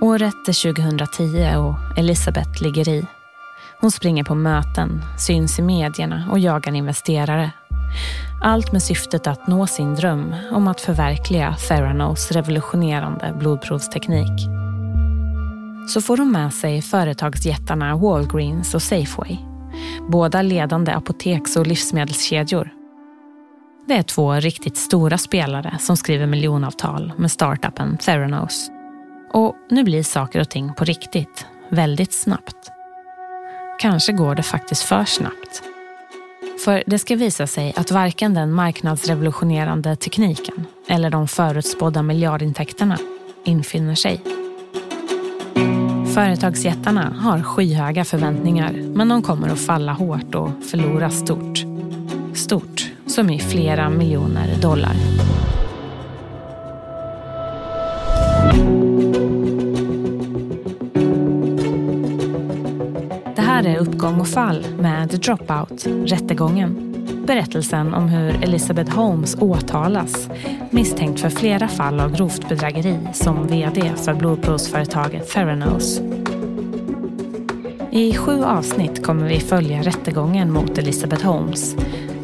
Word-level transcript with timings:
Året 0.00 0.48
är 0.48 0.72
2010 0.72 1.56
och 1.56 1.98
Elisabeth 1.98 2.62
ligger 2.62 2.88
i. 2.88 3.06
Hon 3.80 3.90
springer 3.90 4.24
på 4.24 4.34
möten, 4.34 5.02
syns 5.18 5.58
i 5.58 5.62
medierna 5.62 6.28
och 6.30 6.38
jagar 6.38 6.74
investerare. 6.74 7.50
Allt 8.42 8.72
med 8.72 8.82
syftet 8.82 9.26
att 9.26 9.46
nå 9.46 9.66
sin 9.66 9.94
dröm 9.94 10.34
om 10.52 10.68
att 10.68 10.80
förverkliga 10.80 11.56
Theranos 11.68 12.32
revolutionerande 12.32 13.34
blodprovsteknik. 13.38 14.48
Så 15.88 16.00
får 16.00 16.16
hon 16.16 16.32
med 16.32 16.54
sig 16.54 16.82
företagsjättarna 16.82 17.96
Walgreens 17.96 18.74
och 18.74 18.82
Safeway. 18.82 19.36
Båda 20.08 20.42
ledande 20.42 20.92
apoteks 20.92 21.56
och 21.56 21.66
livsmedelskedjor. 21.66 22.70
Det 23.86 23.94
är 23.94 24.02
två 24.02 24.32
riktigt 24.34 24.76
stora 24.76 25.18
spelare 25.18 25.76
som 25.80 25.96
skriver 25.96 26.26
miljonavtal 26.26 27.12
med 27.16 27.30
startupen 27.30 27.96
Theranos. 27.96 28.70
Och 29.32 29.56
nu 29.70 29.84
blir 29.84 30.02
saker 30.02 30.40
och 30.40 30.48
ting 30.48 30.74
på 30.74 30.84
riktigt, 30.84 31.46
väldigt 31.68 32.12
snabbt. 32.12 32.70
Kanske 33.78 34.12
går 34.12 34.34
det 34.34 34.42
faktiskt 34.42 34.82
för 34.82 35.04
snabbt. 35.04 35.62
För 36.64 36.82
det 36.86 36.98
ska 36.98 37.16
visa 37.16 37.46
sig 37.46 37.74
att 37.76 37.90
varken 37.90 38.34
den 38.34 38.52
marknadsrevolutionerande 38.52 39.96
tekniken 39.96 40.66
eller 40.88 41.10
de 41.10 41.28
förutspådda 41.28 42.02
miljardintäkterna 42.02 42.98
infinner 43.44 43.94
sig. 43.94 44.22
Företagsjättarna 46.14 47.14
har 47.20 47.42
skyhöga 47.42 48.04
förväntningar 48.04 48.72
men 48.72 49.08
de 49.08 49.22
kommer 49.22 49.48
att 49.48 49.60
falla 49.60 49.92
hårt 49.92 50.34
och 50.34 50.50
förlora 50.70 51.10
stort. 51.10 51.58
Stort 52.34 52.90
som 53.06 53.30
i 53.30 53.38
flera 53.38 53.90
miljoner 53.90 54.56
dollar. 54.62 54.94
Det 63.68 63.74
är 63.74 63.78
Uppgång 63.78 64.20
och 64.20 64.28
fall 64.28 64.66
med 64.78 65.10
The 65.10 65.16
Dropout, 65.16 65.86
rättegången. 65.86 66.94
Berättelsen 67.26 67.94
om 67.94 68.08
hur 68.08 68.44
Elizabeth 68.44 68.96
Holmes 68.96 69.36
åtalas 69.40 70.28
misstänkt 70.70 71.20
för 71.20 71.30
flera 71.30 71.68
fall 71.68 72.00
av 72.00 72.16
grovt 72.16 72.48
bedrägeri 72.48 72.98
som 73.12 73.46
vd 73.46 73.92
för 73.96 74.14
blodprovsföretaget 74.14 75.30
Theranos. 75.30 76.00
I 77.90 78.14
sju 78.14 78.44
avsnitt 78.44 79.06
kommer 79.06 79.28
vi 79.28 79.40
följa 79.40 79.82
rättegången 79.82 80.52
mot 80.52 80.78
Elizabeth 80.78 81.26
Holmes. 81.26 81.76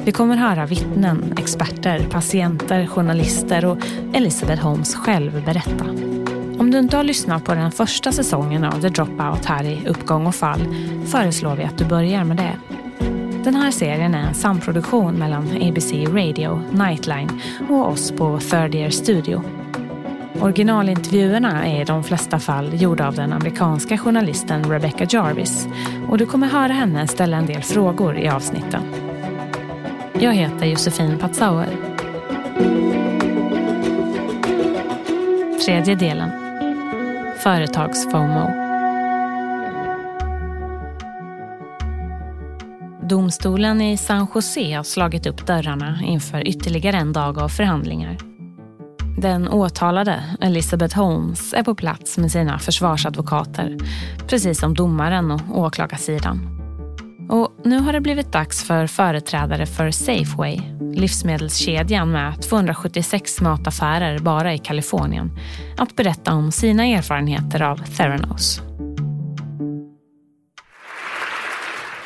Vi 0.04 0.12
kommer 0.12 0.36
höra 0.36 0.66
vittnen, 0.66 1.34
experter, 1.38 2.06
patienter, 2.10 2.86
journalister 2.86 3.64
och 3.64 3.78
Elizabeth 4.14 4.62
Holmes 4.62 4.94
själv 4.94 5.44
berätta. 5.44 6.13
Om 6.58 6.70
du 6.70 6.78
inte 6.78 6.96
har 6.96 7.04
lyssnat 7.04 7.44
på 7.44 7.54
den 7.54 7.72
första 7.72 8.12
säsongen 8.12 8.64
av 8.64 8.80
The 8.80 8.88
Dropout 8.88 9.44
här 9.44 9.64
i 9.64 9.86
Uppgång 9.86 10.26
och 10.26 10.34
fall 10.34 10.74
föreslår 11.06 11.56
vi 11.56 11.64
att 11.64 11.78
du 11.78 11.84
börjar 11.84 12.24
med 12.24 12.36
det. 12.36 12.56
Den 13.44 13.54
här 13.54 13.70
serien 13.70 14.14
är 14.14 14.28
en 14.28 14.34
samproduktion 14.34 15.14
mellan 15.14 15.42
ABC 15.42 15.92
Radio, 15.92 16.62
Nightline 16.72 17.40
och 17.68 17.88
oss 17.88 18.10
på 18.10 18.38
Third 18.38 18.74
Year 18.74 18.90
Studio. 18.90 19.42
Originalintervjuerna 20.40 21.66
är 21.66 21.80
i 21.80 21.84
de 21.84 22.04
flesta 22.04 22.38
fall 22.38 22.82
gjorda 22.82 23.06
av 23.06 23.14
den 23.14 23.32
amerikanska 23.32 23.98
journalisten 23.98 24.70
Rebecca 24.70 25.06
Jarvis 25.10 25.68
och 26.08 26.18
du 26.18 26.26
kommer 26.26 26.46
höra 26.46 26.72
henne 26.72 27.08
ställa 27.08 27.36
en 27.36 27.46
del 27.46 27.62
frågor 27.62 28.18
i 28.18 28.28
avsnitten. 28.28 28.82
Jag 30.18 30.34
heter 30.34 30.66
Josefin 30.66 31.18
Patzauer. 31.18 31.68
Tredje 35.64 35.94
delen. 35.94 36.43
Företags-FOMO. 37.44 38.50
Domstolen 43.08 43.80
i 43.80 43.96
San 43.96 44.26
Jose 44.34 44.74
har 44.74 44.82
slagit 44.82 45.26
upp 45.26 45.46
dörrarna 45.46 45.98
inför 46.04 46.48
ytterligare 46.48 46.96
en 46.96 47.12
dag 47.12 47.38
av 47.38 47.48
förhandlingar. 47.48 48.18
Den 49.18 49.48
åtalade, 49.48 50.36
Elizabeth 50.40 50.96
Holmes, 50.96 51.54
är 51.54 51.62
på 51.62 51.74
plats 51.74 52.18
med 52.18 52.30
sina 52.30 52.58
försvarsadvokater, 52.58 53.76
precis 54.28 54.60
som 54.60 54.74
domaren 54.74 55.30
och 55.30 55.58
åklagarsidan. 55.58 56.53
Och 57.28 57.52
nu 57.64 57.78
har 57.78 57.92
det 57.92 58.00
blivit 58.00 58.32
dags 58.32 58.64
för 58.64 58.86
företrädare 58.86 59.66
för 59.66 59.90
Safeway, 59.90 60.60
livsmedelskedjan 60.94 62.12
med 62.12 62.42
276 62.42 63.40
mataffärer 63.40 64.18
bara 64.18 64.54
i 64.54 64.58
Kalifornien, 64.58 65.30
att 65.76 65.96
berätta 65.96 66.32
om 66.32 66.52
sina 66.52 66.86
erfarenheter 66.86 67.62
av 67.62 67.76
Theranos. 67.76 68.60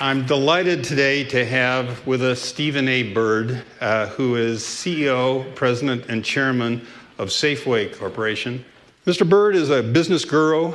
I'm 0.00 0.26
delighted 0.26 0.84
today 0.84 1.24
to 1.24 1.38
have 1.38 1.96
with 2.04 2.22
us 2.22 2.40
Stephen 2.40 2.88
A. 2.88 3.02
Bird, 3.14 3.50
uh, 3.82 4.06
who 4.16 4.36
is 4.36 4.62
CEO, 4.62 5.44
President, 5.54 6.08
and 6.08 6.24
Chairman 6.24 6.80
of 7.16 7.30
Safeway 7.30 7.88
Corporation. 7.98 8.64
Mr. 9.06 9.28
Bird 9.28 9.56
is 9.56 9.70
a 9.70 9.82
business 9.82 10.24
guru, 10.24 10.72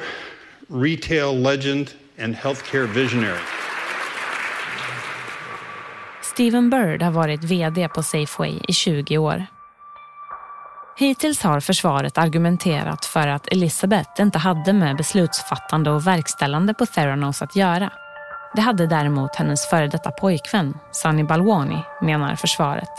retail 0.68 1.34
legend, 1.34 1.94
and 2.18 2.36
healthcare 2.36 2.86
visionary. 2.86 3.40
Steven 6.34 6.70
Bird 6.70 7.02
har 7.02 7.12
varit 7.12 7.44
VD 7.44 7.88
på 7.88 8.04
Safeway 8.04 8.60
i 8.68 8.74
20 8.74 9.18
år. 9.18 9.46
Hittills 10.98 11.44
har 11.44 11.60
försvaret 11.60 12.18
argumenterat 12.18 13.06
för 13.06 13.28
att 13.28 13.48
Elizabeth 13.48 14.22
inte 14.22 14.40
hade 14.40 14.74
med 14.74 14.98
beslutsfattande 14.98 15.92
och 15.92 16.08
verkställande 16.08 16.74
på 16.74 16.86
Theranos 16.86 17.42
att 17.42 17.56
göra. 17.56 17.92
Det 18.56 18.62
hade 18.62 18.88
däremot 18.88 19.36
hennes 19.36 19.70
före 19.70 19.88
detta 19.88 20.12
pojkvän, 20.12 20.78
Sunny 20.92 21.24
Balwani, 21.24 21.84
menar 22.02 22.36
försvaret. 22.36 22.92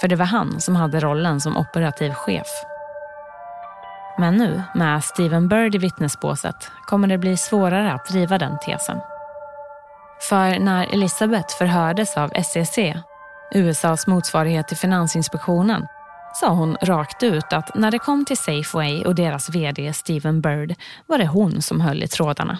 För 0.00 0.08
det 0.08 0.16
var 0.16 0.26
han 0.26 0.60
som 0.60 0.76
hade 0.76 1.00
rollen 1.00 1.40
som 1.40 1.56
operativ 1.56 2.12
chef. 2.12 2.48
Men 4.18 4.36
nu, 4.36 4.62
med 4.74 5.04
Steven 5.04 5.48
Bird 5.48 5.74
i 5.74 5.78
vittnesbåset, 5.78 6.70
kommer 6.86 7.08
det 7.08 7.18
bli 7.18 7.36
svårare 7.36 7.92
att 7.92 8.08
driva 8.08 8.38
den 8.38 8.58
tesen. 8.58 9.00
För 10.28 10.58
när 10.58 10.94
Elizabeth 10.94 11.56
förhördes 11.58 12.16
av 12.16 12.28
SEC, 12.44 12.78
USAs 13.54 14.06
motsvarighet 14.06 14.68
till 14.68 14.76
Finansinspektionen, 14.76 15.86
sa 16.40 16.48
hon 16.48 16.76
rakt 16.82 17.22
ut 17.22 17.52
att 17.52 17.74
när 17.74 17.90
det 17.90 17.98
kom 17.98 18.24
till 18.24 18.36
Safeway 18.36 19.04
och 19.04 19.14
deras 19.14 19.50
vd 19.50 19.92
Stephen 19.92 20.40
Bird 20.40 20.74
var 21.06 21.18
det 21.18 21.26
hon 21.26 21.62
som 21.62 21.80
höll 21.80 22.02
i 22.02 22.08
trådarna. 22.08 22.58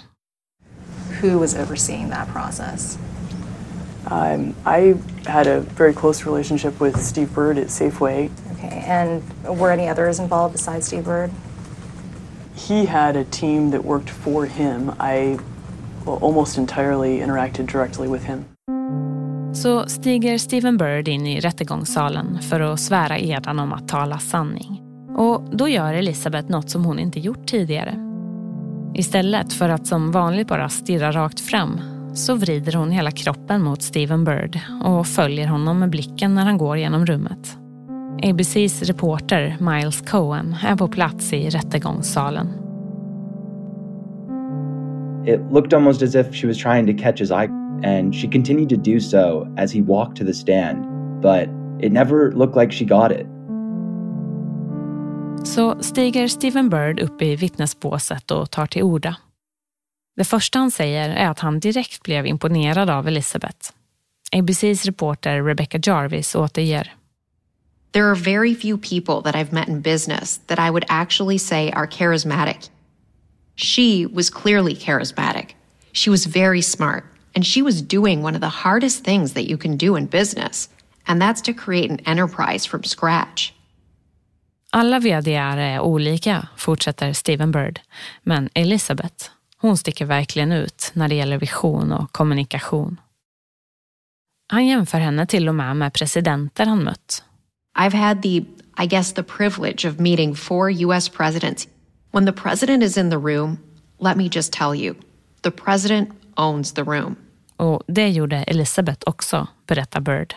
who 1.20 1.38
was 1.38 1.54
overseeing 1.54 2.08
that 2.10 2.28
process? 2.28 2.98
Um, 4.06 4.54
I 4.64 4.94
had 5.26 5.46
a 5.46 5.60
very 5.60 5.92
close 5.92 6.24
relationship 6.24 6.80
with 6.80 7.00
Steve 7.00 7.32
Bird 7.34 7.58
at 7.58 7.66
Safeway. 7.66 8.30
Okay, 8.52 8.84
and 8.86 9.22
were 9.44 9.70
any 9.70 9.88
others 9.88 10.18
involved 10.18 10.52
besides 10.52 10.86
Steve 10.86 11.04
Bird? 11.04 11.30
He 12.54 12.86
had 12.86 13.16
a 13.16 13.24
team 13.24 13.70
that 13.70 13.84
worked 13.84 14.10
for 14.10 14.46
him. 14.46 14.94
I 14.98 15.38
almost 16.06 16.58
entirely 16.58 17.20
interacted 17.20 17.66
directly 17.66 18.08
with 18.08 18.24
him. 18.24 18.44
Så 19.52 19.88
stiger 19.88 20.38
Stephen 20.38 20.76
Bird 20.76 21.08
in 21.08 21.26
i 21.26 21.40
rättegångssalen 21.40 22.38
för 22.42 22.60
att 22.60 22.80
svära 22.80 23.18
edan 23.18 23.58
om 23.58 23.72
att 23.72 23.88
tala 23.88 24.18
sanning. 24.18 24.82
Och 25.16 25.42
då 25.56 25.68
gör 25.68 25.94
Elisabeth 25.94 26.50
något 26.50 26.70
som 26.70 26.84
hon 26.84 26.98
inte 26.98 27.20
gjort 27.20 27.46
tidigare. 27.46 27.94
Istället 28.94 29.52
för 29.52 29.68
att 29.68 29.86
som 29.86 30.12
vanligt 30.12 30.48
bara 30.48 30.68
stirra 30.68 31.12
rakt 31.12 31.40
fram 31.40 31.80
så 32.14 32.34
vrider 32.34 32.72
hon 32.72 32.90
hela 32.90 33.10
kroppen 33.10 33.62
mot 33.62 33.82
Stephen 33.82 34.24
Bird 34.24 34.60
och 34.84 35.06
följer 35.06 35.46
honom 35.46 35.78
med 35.78 35.90
blicken 35.90 36.34
när 36.34 36.44
han 36.44 36.58
går 36.58 36.78
genom 36.78 37.06
rummet. 37.06 37.56
ABCs 38.22 38.82
reporter 38.82 39.56
Miles 39.60 40.00
Cohen 40.00 40.56
är 40.62 40.76
på 40.76 40.88
plats 40.88 41.32
i 41.32 41.50
rättegångssalen. 41.50 42.69
It 45.26 45.40
looked 45.52 45.72
almost 45.72 46.02
as 46.02 46.14
if 46.14 46.34
she 46.34 46.46
was 46.46 46.58
trying 46.58 46.86
to 46.86 47.02
catch 47.02 47.20
his 47.20 47.30
eye, 47.30 47.48
and 47.82 48.14
she 48.14 48.28
continued 48.28 48.68
to 48.68 48.76
do 48.76 49.00
so 49.00 49.46
as 49.56 49.72
he 49.72 49.82
walked 49.82 50.16
to 50.18 50.24
the 50.24 50.34
stand, 50.34 50.84
but 51.22 51.48
it 51.80 51.92
never 51.92 52.32
looked 52.32 52.56
like 52.56 52.72
she 52.72 52.84
got 52.84 53.12
it. 53.12 53.26
Så 55.44 55.82
stiger 55.82 56.28
Stephen 56.28 56.68
Bird 56.68 57.00
upp 57.00 57.22
i 57.22 57.36
vittnesbåset 57.36 58.30
och 58.30 58.50
tar 58.50 58.66
till 58.66 58.82
orda. 58.82 59.16
Det 60.16 60.24
första 60.24 60.58
han 60.58 60.70
säger 60.70 61.10
är 61.10 61.28
att 61.28 61.38
han 61.38 61.60
direkt 61.60 62.02
blev 62.02 62.26
imponerad 62.26 62.90
av 62.90 63.08
Elizabeth. 63.08 63.70
ABCs 64.32 64.84
reporter 64.84 65.42
Rebecca 65.42 65.78
Jarvis 65.82 66.34
återger. 66.34 66.94
There 67.92 68.04
are 68.04 68.14
very 68.14 68.54
few 68.54 68.78
people 68.78 69.32
that 69.32 69.34
I've 69.34 69.52
met 69.52 69.68
in 69.68 69.80
business 69.80 70.38
that 70.46 70.58
I 70.58 70.70
would 70.70 70.84
actually 70.88 71.38
say 71.38 71.70
are 71.70 71.86
charismatic. 71.86 72.70
She 73.62 74.06
was 74.06 74.30
clearly 74.30 74.74
charismatic. 74.74 75.54
She 75.92 76.10
was 76.10 76.26
very 76.26 76.62
smart, 76.62 77.04
and 77.34 77.46
she 77.46 77.62
was 77.62 77.82
doing 77.82 78.22
one 78.22 78.34
of 78.34 78.40
the 78.40 78.48
hardest 78.48 79.04
things 79.04 79.32
that 79.34 79.48
you 79.48 79.58
can 79.58 79.76
do 79.76 79.96
in 79.96 80.06
business, 80.06 80.68
and 81.06 81.20
that's 81.20 81.42
to 81.42 81.52
create 81.52 81.90
an 81.90 82.00
enterprise 82.06 82.66
from 82.66 82.84
scratch. 82.84 83.52
Alla 84.72 84.98
vdar 85.00 85.56
är 85.56 85.80
olika, 85.80 86.48
fortsätter 86.56 87.12
Steven 87.12 87.52
Bird. 87.52 87.80
Men 88.22 88.48
Elizabeth, 88.54 89.30
hon 89.56 89.76
sticker 89.76 90.04
verkligen 90.04 90.52
ut 90.52 90.90
när 90.94 91.08
det 91.08 91.14
gäller 91.14 91.38
vision 91.38 91.92
och 91.92 92.12
kommunikation. 92.12 93.00
Han 94.48 94.66
jämför 94.66 94.98
henne 94.98 95.26
till 95.26 95.48
och 95.48 95.54
med 95.54 95.76
med 95.76 95.92
presidenter 95.92 96.66
han 96.66 96.84
mött. 96.84 97.24
I've 97.78 97.96
had 97.96 98.22
the, 98.22 98.36
I 98.84 98.86
guess, 98.86 99.12
the 99.12 99.22
privilege 99.22 99.88
of 99.88 99.98
meeting 99.98 100.34
four 100.34 100.70
US 100.70 101.08
presidents. 101.08 101.68
When 102.12 102.26
the 102.26 102.32
president 102.32 102.82
is 102.82 102.96
in 102.96 103.10
the 103.10 103.16
room, 103.16 103.58
let 103.98 104.16
me 104.16 104.28
just 104.32 104.52
tell 104.52 104.74
you, 104.74 104.94
the 105.42 105.50
president 105.50 106.08
owns 106.36 106.72
the 106.72 106.82
room. 106.82 107.16
Och 107.56 107.82
det 107.86 108.08
gjorde 108.08 108.36
Elizabeth 108.36 109.02
också, 109.06 109.48
berättar 109.66 110.00
Bird. 110.00 110.34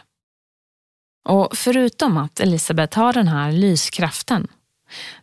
Och 1.30 1.58
förutom 1.58 2.18
att 2.18 2.40
Elizabeth 2.40 3.00
har 3.00 3.14
den 3.14 3.28
här 3.28 3.52
lyskraften 3.52 4.48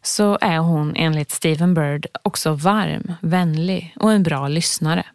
så 0.03 0.39
är 0.41 0.59
hon 0.59 0.97
enligt 0.97 1.31
Stephen 1.31 1.75
Bird 1.75 2.07
också 2.23 2.53
varm, 2.53 3.13
vänlig 3.23 3.95
och 3.97 4.13
en 4.13 4.23
bra 4.23 4.49
lyssnare. 4.49 5.07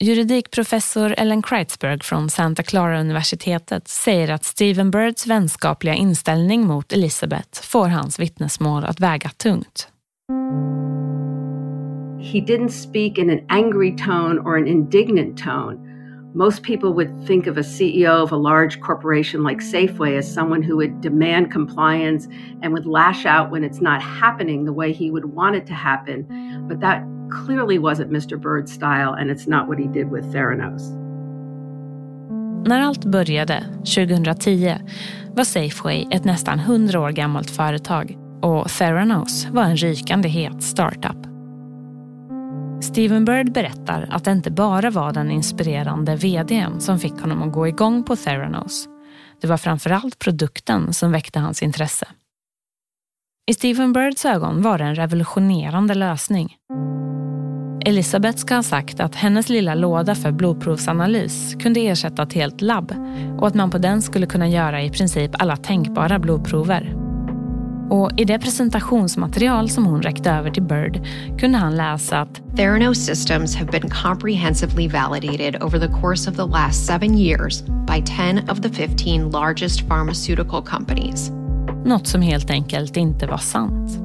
Juridikprofessor 0.00 1.14
Ellen 1.18 1.42
Kreitzberg 1.42 2.00
från 2.02 2.30
Santa 2.30 2.62
Clara-universitetet 2.62 3.88
säger 3.88 4.28
att 4.30 4.44
Stephen 4.44 4.90
Birds 4.90 5.26
vänskapliga 5.26 5.94
inställning 5.94 6.66
mot 6.66 6.92
Elizabeth 6.92 7.62
får 7.62 7.88
hans 7.88 8.18
vittnesmål 8.18 8.84
att 8.84 9.00
väga 9.00 9.30
tungt. 9.30 9.88
He 12.20 12.40
didn't 12.42 12.70
speak 12.70 13.16
in 13.16 13.30
an 13.30 13.46
angry 13.48 13.94
tone 13.94 14.38
or 14.40 14.56
an 14.56 14.66
indignant 14.66 15.38
tone. 15.38 15.84
Most 16.34 16.62
people 16.62 16.92
would 16.92 17.26
think 17.26 17.46
of 17.46 17.56
a 17.56 17.62
CEO 17.62 18.22
of 18.22 18.32
a 18.32 18.36
large 18.36 18.80
corporation 18.80 19.42
like 19.42 19.60
Safeway 19.60 20.18
as 20.18 20.30
someone 20.30 20.62
who 20.62 20.76
would 20.76 21.00
demand 21.00 21.50
compliance 21.50 22.28
and 22.60 22.74
would 22.74 22.86
lash 22.86 23.24
out 23.24 23.50
when 23.50 23.64
it's 23.64 23.80
not 23.80 24.02
happening 24.02 24.64
the 24.64 24.72
way 24.72 24.92
he 24.92 25.10
would 25.10 25.24
want 25.24 25.56
it 25.56 25.66
to 25.68 25.74
happen. 25.74 26.26
But 26.68 26.80
that 26.80 27.02
clearly 27.30 27.78
wasn't 27.78 28.10
Mr. 28.10 28.38
Bird's 28.38 28.72
style, 28.72 29.14
and 29.14 29.30
it's 29.30 29.46
not 29.46 29.66
what 29.68 29.78
he 29.78 29.86
did 29.86 30.10
with 30.10 30.32
Theranos. 30.32 30.82
När 32.66 32.80
allt 32.80 33.04
började, 33.04 33.64
2010, 33.84 34.78
var 35.32 35.44
Safeway 35.44 36.06
ett 36.10 36.24
nästan 36.24 36.58
100 36.58 37.00
år 37.00 37.10
gammalt 37.10 37.50
företag 37.50 38.27
och 38.42 38.68
Theranos 38.68 39.46
var 39.46 39.62
en 39.62 39.76
rykande 39.76 40.28
het 40.28 40.62
startup. 40.62 41.16
Steven 42.80 43.24
Bird 43.24 43.52
berättar 43.52 44.08
att 44.10 44.24
det 44.24 44.32
inte 44.32 44.50
bara 44.50 44.90
var 44.90 45.12
den 45.12 45.30
inspirerande 45.30 46.16
vdn 46.16 46.80
som 46.80 46.98
fick 46.98 47.20
honom 47.20 47.42
att 47.42 47.52
gå 47.52 47.68
igång 47.68 48.04
på 48.04 48.16
Theranos. 48.16 48.88
Det 49.40 49.46
var 49.46 49.56
framförallt 49.56 50.18
produkten 50.18 50.92
som 50.92 51.12
väckte 51.12 51.38
hans 51.38 51.62
intresse. 51.62 52.08
I 53.50 53.54
Steven 53.54 53.92
Birds 53.92 54.24
ögon 54.24 54.62
var 54.62 54.78
det 54.78 54.84
en 54.84 54.94
revolutionerande 54.94 55.94
lösning. 55.94 56.56
Elisabeth 57.86 58.38
ska 58.38 58.54
ha 58.54 58.62
sagt 58.62 59.00
att 59.00 59.14
hennes 59.14 59.48
lilla 59.48 59.74
låda 59.74 60.14
för 60.14 60.32
blodprovsanalys 60.32 61.54
kunde 61.54 61.80
ersätta 61.80 62.22
ett 62.22 62.32
helt 62.32 62.60
labb 62.60 62.92
och 63.38 63.46
att 63.46 63.54
man 63.54 63.70
på 63.70 63.78
den 63.78 64.02
skulle 64.02 64.26
kunna 64.26 64.48
göra 64.48 64.82
i 64.82 64.90
princip 64.90 65.30
alla 65.42 65.56
tänkbara 65.56 66.18
blodprover. 66.18 67.07
Och 67.90 68.10
i 68.16 68.24
det 68.24 68.38
presentationsmaterial 68.38 69.70
som 69.70 69.86
hon 69.86 70.02
räckte 70.02 70.30
över 70.30 70.50
till 70.50 70.62
Bird 70.62 71.06
kunde 71.38 71.58
han 71.58 71.76
läsa 71.76 72.20
att 72.20 72.40
Theranos 72.56 72.98
systems 72.98 73.56
have 73.56 73.70
been 73.70 73.90
comprehensively 73.90 74.88
validated 74.88 75.62
over 75.62 75.78
the 75.78 76.00
course 76.00 76.30
of 76.30 76.36
the 76.36 76.46
last 76.46 76.86
seven 76.86 77.18
years 77.18 77.62
by 77.62 78.02
10 78.06 78.42
of 78.50 78.60
the 78.60 78.68
15 78.68 79.30
largest 79.30 79.88
pharmaceutical 79.88 80.62
companies. 80.62 81.30
Något 81.84 82.06
som 82.06 82.22
helt 82.22 82.50
enkelt 82.50 82.96
inte 82.96 83.26
var 83.26 83.38
sant. 83.38 83.98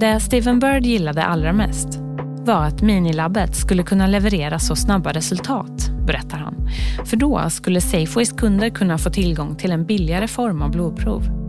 Det 0.00 0.20
Steven 0.20 0.58
Bird 0.58 0.86
gillade 0.86 1.24
allra 1.24 1.52
mest 1.52 1.98
var 2.44 2.64
att 2.64 2.82
minilabbet 2.82 3.56
skulle 3.56 3.82
kunna 3.82 4.06
leverera 4.06 4.58
så 4.58 4.76
snabba 4.76 5.12
resultat, 5.12 5.90
berättar 6.06 6.38
han. 6.38 6.68
För 7.04 7.16
då 7.16 7.50
skulle 7.50 7.80
Safeways 7.80 8.32
kunder 8.32 8.70
kunna 8.70 8.98
få 8.98 9.10
tillgång 9.10 9.56
till 9.56 9.72
en 9.72 9.86
billigare 9.86 10.28
form 10.28 10.62
av 10.62 10.70
blodprov. 10.70 11.41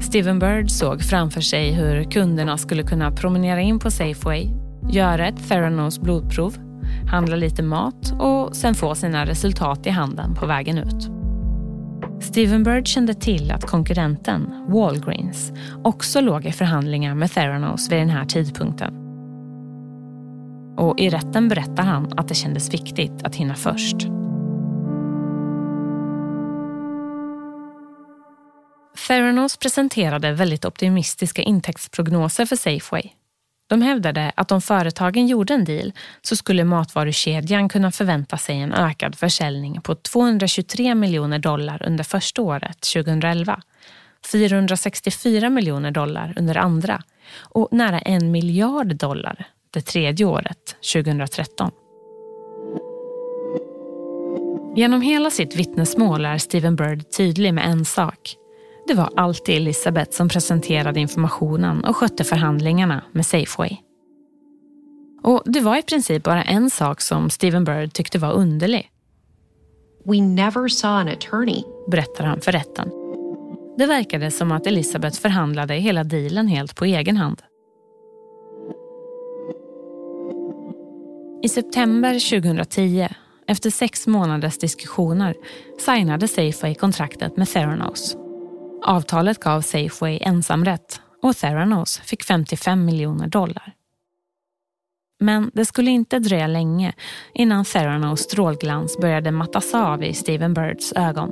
Steven 0.00 0.38
Bird 0.38 0.70
såg 0.70 1.02
framför 1.02 1.40
sig 1.40 1.72
hur 1.72 2.04
kunderna 2.04 2.58
skulle 2.58 2.82
kunna 2.82 3.10
promenera 3.10 3.60
in 3.60 3.78
på 3.78 3.90
Safeway, 3.90 4.50
göra 4.90 5.28
ett 5.28 5.48
Theranos 5.48 6.00
blodprov, 6.00 6.56
handla 7.10 7.36
lite 7.36 7.62
mat 7.62 8.14
och 8.18 8.56
sen 8.56 8.74
få 8.74 8.94
sina 8.94 9.26
resultat 9.26 9.86
i 9.86 9.90
handen 9.90 10.34
på 10.34 10.46
vägen 10.46 10.78
ut. 10.78 11.10
Steven 12.20 12.62
Bird 12.62 12.86
kände 12.86 13.14
till 13.14 13.50
att 13.50 13.64
konkurrenten, 13.64 14.66
Walgreens, 14.68 15.52
också 15.84 16.20
låg 16.20 16.46
i 16.46 16.52
förhandlingar 16.52 17.14
med 17.14 17.30
Theranos 17.30 17.92
vid 17.92 17.98
den 17.98 18.10
här 18.10 18.24
tidpunkten. 18.24 18.94
Och 20.76 21.00
i 21.00 21.10
rätten 21.10 21.48
berättar 21.48 21.82
han 21.82 22.12
att 22.16 22.28
det 22.28 22.34
kändes 22.34 22.74
viktigt 22.74 23.22
att 23.22 23.34
hinna 23.34 23.54
först. 23.54 23.96
Theranos 29.08 29.56
presenterade 29.56 30.32
väldigt 30.32 30.64
optimistiska 30.64 31.42
intäktsprognoser 31.42 32.46
för 32.46 32.56
Safeway. 32.56 33.10
De 33.66 33.82
hävdade 33.82 34.32
att 34.36 34.52
om 34.52 34.60
företagen 34.60 35.26
gjorde 35.26 35.54
en 35.54 35.64
deal 35.64 35.92
så 36.22 36.36
skulle 36.36 36.64
matvarukedjan 36.64 37.68
kunna 37.68 37.92
förvänta 37.92 38.38
sig 38.38 38.60
en 38.60 38.72
ökad 38.72 39.14
försäljning 39.14 39.80
på 39.80 39.94
223 39.94 40.94
miljoner 40.94 41.38
dollar 41.38 41.82
under 41.86 42.04
första 42.04 42.42
året, 42.42 42.80
2011, 42.94 43.62
464 44.32 45.50
miljoner 45.50 45.90
dollar 45.90 46.34
under 46.36 46.56
andra 46.56 47.02
och 47.38 47.68
nära 47.70 47.98
en 47.98 48.30
miljard 48.30 48.96
dollar 48.96 49.46
det 49.70 49.80
tredje 49.80 50.26
året, 50.26 50.76
2013. 50.92 51.70
Genom 54.76 55.02
hela 55.02 55.30
sitt 55.30 55.56
vittnesmål 55.56 56.24
är 56.24 56.38
Steven 56.38 56.76
Bird 56.76 57.10
tydlig 57.16 57.54
med 57.54 57.64
en 57.64 57.84
sak. 57.84 58.36
Det 58.86 58.94
var 58.94 59.10
alltid 59.16 59.56
Elisabeth 59.56 60.10
som 60.10 60.28
presenterade 60.28 61.00
informationen 61.00 61.84
och 61.84 61.96
skötte 61.96 62.24
förhandlingarna 62.24 63.02
med 63.12 63.26
Safeway. 63.26 63.76
Och 65.22 65.42
det 65.44 65.60
var 65.60 65.76
i 65.76 65.82
princip 65.82 66.22
bara 66.22 66.42
en 66.42 66.70
sak 66.70 67.00
som 67.00 67.30
Steven 67.30 67.64
Bird 67.64 67.92
tyckte 67.92 68.18
var 68.18 68.32
underlig. 68.32 68.90
We 70.04 70.20
never 70.20 70.68
saw 70.68 71.00
an 71.00 71.08
attorney. 71.08 71.62
Berättar 71.90 72.24
han 72.24 72.40
för 72.40 72.52
rätten. 72.52 72.90
Det 73.78 73.86
verkade 73.86 74.30
som 74.30 74.52
att 74.52 74.66
Elisabeth 74.66 75.20
förhandlade 75.20 75.74
hela 75.74 76.04
dealen 76.04 76.48
helt 76.48 76.76
på 76.76 76.84
egen 76.84 77.16
hand. 77.16 77.42
I 81.42 81.48
september 81.48 82.40
2010, 82.40 83.08
efter 83.46 83.70
sex 83.70 84.06
månaders 84.06 84.58
diskussioner, 84.58 85.34
signade 85.78 86.28
Safeway 86.28 86.74
kontraktet 86.74 87.36
med 87.36 87.48
Theranos 87.48 88.16
Avtalet 88.86 89.40
gav 89.40 89.60
Safeway 89.60 90.18
ensamrätt 90.22 91.00
och 91.22 91.36
Theranos 91.36 91.98
fick 91.98 92.24
55 92.24 92.84
miljoner 92.84 93.26
dollar. 93.26 93.72
Men 95.20 95.50
det 95.54 95.64
skulle 95.64 95.90
inte 95.90 96.18
dröja 96.18 96.46
länge 96.46 96.92
innan 97.34 97.64
Theranos 97.64 98.20
strålglans 98.20 98.98
började 98.98 99.30
mattas 99.30 99.74
av 99.74 100.04
i 100.04 100.14
Steven 100.14 100.54
Birds 100.54 100.92
ögon. 100.92 101.30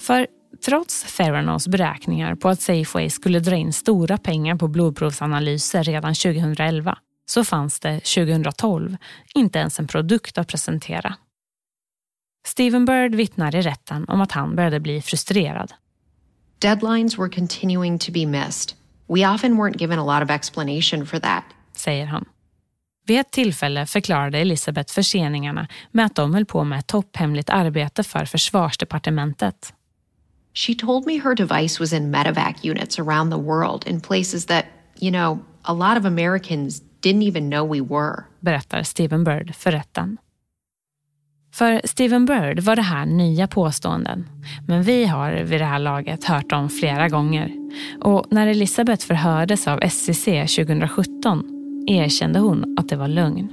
För 0.00 0.26
trots 0.64 1.16
Theranos 1.16 1.68
beräkningar 1.68 2.34
på 2.34 2.48
att 2.48 2.60
Safeway 2.60 3.10
skulle 3.10 3.40
dra 3.40 3.56
in 3.56 3.72
stora 3.72 4.18
pengar 4.18 4.56
på 4.56 4.68
blodprovsanalyser 4.68 5.82
redan 5.84 6.14
2011 6.14 6.98
så 7.26 7.44
fanns 7.44 7.80
det 7.80 8.00
2012 8.00 8.96
inte 9.34 9.58
ens 9.58 9.78
en 9.78 9.86
produkt 9.86 10.38
att 10.38 10.48
presentera. 10.48 11.14
Steven 12.46 12.84
Bird 12.84 13.14
vittnar 13.14 13.56
i 13.56 13.62
rätten 13.62 14.04
om 14.08 14.20
att 14.20 14.32
han 14.32 14.56
började 14.56 14.80
bli 14.80 15.02
frustrerad. 15.02 15.72
Deadlines 16.62 17.16
were 17.16 17.28
continuing 17.28 17.98
to 17.98 18.12
be 18.12 18.24
missed. 18.24 18.76
We 19.08 19.24
often 19.24 19.56
weren't 19.56 19.78
given 19.78 19.98
a 19.98 20.04
lot 20.04 20.22
of 20.22 20.30
explanation 20.30 21.06
for 21.06 21.18
that. 21.18 21.44
Säger 21.76 22.06
han. 22.06 22.24
Vid 23.06 23.20
ett 23.20 23.30
tillfälle 23.30 23.86
förklarade 23.86 24.38
Elisabeth 24.38 24.92
förseningarna 24.92 25.68
med 25.90 26.06
att 26.06 26.14
de 26.14 26.34
höll 26.34 26.44
på 26.44 26.64
med 26.64 26.78
ett 26.78 26.86
topphemligt 26.86 27.50
arbete 27.50 28.02
för 28.02 28.24
försvarsdepartementet. 28.24 29.74
She 30.54 30.74
told 30.74 31.06
me 31.06 31.20
her 31.20 31.34
device 31.34 31.80
was 31.80 31.92
in 31.92 32.10
medevac 32.10 32.64
units 32.64 32.98
around 32.98 33.32
the 33.32 33.38
world 33.38 33.86
in 33.86 34.00
places 34.00 34.46
that, 34.46 34.64
you 35.00 35.10
know, 35.10 35.38
a 35.62 35.72
lot 35.72 35.98
of 35.98 36.04
Americans 36.04 36.82
didn't 37.00 37.28
even 37.28 37.50
know 37.50 37.72
we 37.72 37.80
were. 37.80 38.24
Berättar 38.40 38.82
Stephen 38.82 39.24
Bird 39.24 39.54
för 39.54 39.72
rätten. 39.72 40.18
För 41.52 41.80
Steven 41.84 42.26
Bird 42.26 42.60
var 42.60 42.76
det 42.76 42.82
här 42.82 43.06
nya 43.06 43.46
påståenden, 43.46 44.28
men 44.66 44.82
vi 44.82 45.04
har 45.06 45.32
vid 45.32 45.60
det 45.60 45.64
här 45.64 45.78
laget 45.78 46.24
hört 46.24 46.50
dem 46.50 46.68
flera 46.68 47.08
gånger. 47.08 47.52
Och 48.00 48.26
när 48.30 48.46
Elisabeth 48.46 49.06
förhördes 49.06 49.68
av 49.68 49.80
SCC 49.82 50.24
2017 50.24 51.44
erkände 51.86 52.38
hon 52.38 52.76
att 52.78 52.88
det 52.88 52.96
var 52.96 53.08
lögn. 53.08 53.48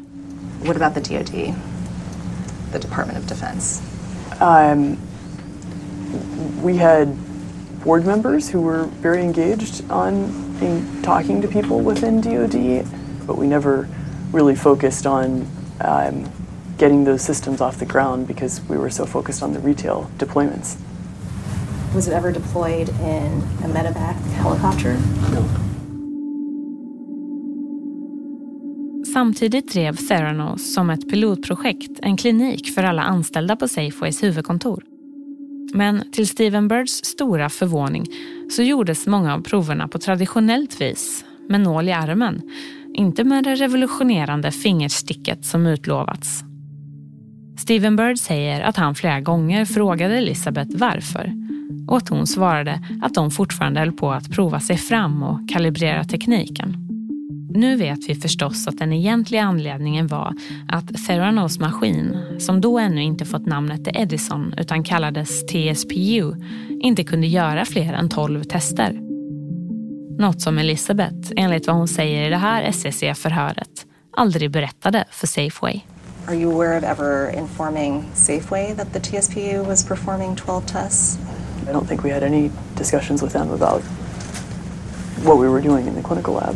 What 0.65 0.82
about 0.82 1.03
the 1.03 1.13
DoD, 1.13 1.53
the 2.72 2.79
Department 2.79 3.20
of 3.20 3.29
Defense? 3.29 3.84
Um, 4.39 4.98
we 6.63 6.77
had 6.77 7.08
board 7.84 8.06
members 8.06 8.53
who 8.53 8.62
were 8.62 8.88
very 9.01 9.22
engaged 9.22 9.91
on 9.91 10.13
in 10.62 11.03
talking 11.03 11.41
to 11.41 11.48
people 11.48 11.94
within 11.94 12.22
DoD, 12.22 12.86
but 13.27 13.38
we 13.39 13.48
never 13.48 13.88
really 14.34 14.56
focused 14.56 15.06
on 15.06 15.46
um, 15.82 16.24
getting 16.79 17.05
those 17.05 17.24
systems 17.24 17.62
off 17.62 17.79
the 17.79 17.86
ground 17.86 18.27
because 18.27 18.62
we 18.69 18.77
were 18.77 18.89
so 18.89 19.05
focused 19.05 19.43
on 19.43 19.53
the 19.53 19.59
retail 19.59 20.07
deployments. 20.17 20.77
Was 21.95 22.07
it 22.07 22.13
ever 22.13 22.31
deployed 22.31 22.89
in 22.89 23.43
a 23.63 23.67
medevac 23.67 24.15
helicopter? 24.43 24.93
No. 25.33 25.43
Samtidigt 29.13 29.74
drev 29.74 29.95
Theranos 29.95 30.74
som 30.74 30.89
ett 30.89 31.09
pilotprojekt 31.09 32.00
en 32.01 32.17
klinik 32.17 32.74
för 32.75 32.83
alla 32.83 33.01
anställda 33.01 33.55
på 33.55 33.67
Safeways 33.67 34.24
huvudkontor. 34.24 34.83
Men 35.74 36.12
till 36.12 36.27
Steven 36.27 36.67
Birds 36.67 37.05
stora 37.05 37.50
förvåning 37.50 38.05
så 38.51 38.63
gjordes 38.63 39.07
många 39.07 39.33
av 39.33 39.41
proverna 39.41 39.88
på 39.88 40.00
traditionellt 40.00 40.81
vis, 40.81 41.25
med 41.50 41.62
nål 41.62 41.89
i 41.89 41.91
armen. 41.91 42.41
Inte 42.93 43.24
med 43.24 43.43
det 43.43 43.55
revolutionerande 43.55 44.51
fingersticket 44.51 45.45
som 45.45 45.67
utlovats. 45.67 46.43
Steven 47.60 47.96
Bird 47.96 48.18
säger 48.18 48.62
att 48.62 48.78
han 48.78 48.96
flera 48.96 49.22
gånger 49.22 49.66
frågade 49.66 50.18
Elisabeth 50.18 50.78
varför 50.78 51.34
och 51.88 51.98
att 51.98 52.10
hon 52.10 52.28
svarade 52.28 52.82
att 53.01 53.13
de 53.13 53.32
fortfarande 53.32 53.80
höll 53.80 53.92
på 53.92 54.12
att 54.12 54.32
prova 54.32 54.60
sig 54.60 54.78
fram 54.78 55.24
och 55.24 55.50
kalibrera 55.50 56.04
tekniken. 56.04 56.75
Nu 57.50 57.75
vet 57.75 58.10
vi 58.10 58.16
förstås 58.16 58.68
att 58.68 58.78
den 58.78 58.94
egentliga 58.94 59.44
anledningen 59.44 60.08
var 60.08 60.34
att 60.68 61.06
Theranos 61.08 61.60
maskin, 61.60 62.18
som 62.39 62.62
då 62.62 62.80
ännu 62.80 63.01
inte 63.01 63.25
fått 63.25 63.46
namnet 63.46 63.88
Edison 63.94 64.54
utan 64.58 64.84
kallades 64.84 65.46
TSPU, 65.46 66.34
inte 66.82 67.04
kunde 67.04 67.28
göra 67.28 67.66
fler 67.66 67.94
än 67.94 68.10
12 68.10 68.44
tester. 68.44 69.00
Något 70.20 70.42
som 70.42 70.58
Elisabeth, 70.58 71.32
enligt 71.36 71.68
vad 71.68 71.75
hon 71.75 71.88
säger 71.88 72.28
i 72.28 72.30
det 72.30 72.38
här 72.38 72.72
SEC-förhöret, 72.72 73.86
aldrig 74.18 74.51
berättade 74.51 75.06
för 75.12 75.28
Safeway. 75.28 75.82
Are 76.27 76.35
you 76.35 76.51
aware 76.51 76.77
of 76.77 76.83
ever 76.83 77.29
informing 77.29 78.03
Safeway 78.13 78.75
that 78.75 78.93
the 78.93 78.99
TSPU 78.99 79.67
was 79.67 79.88
performing 79.88 80.35
12 80.35 80.65
tests? 80.67 81.17
I 81.69 81.71
don't 81.71 81.88
think 81.88 82.03
we 82.03 82.11
had 82.11 82.23
any 82.23 82.51
discussions 82.77 83.23
with 83.23 83.33
them 83.33 83.51
about 83.51 83.81
what 85.23 85.38
we 85.39 85.49
were 85.49 85.61
doing 85.61 85.88
in 85.88 85.95
the 85.95 86.01
clinical 86.01 86.33
lab. 86.33 86.55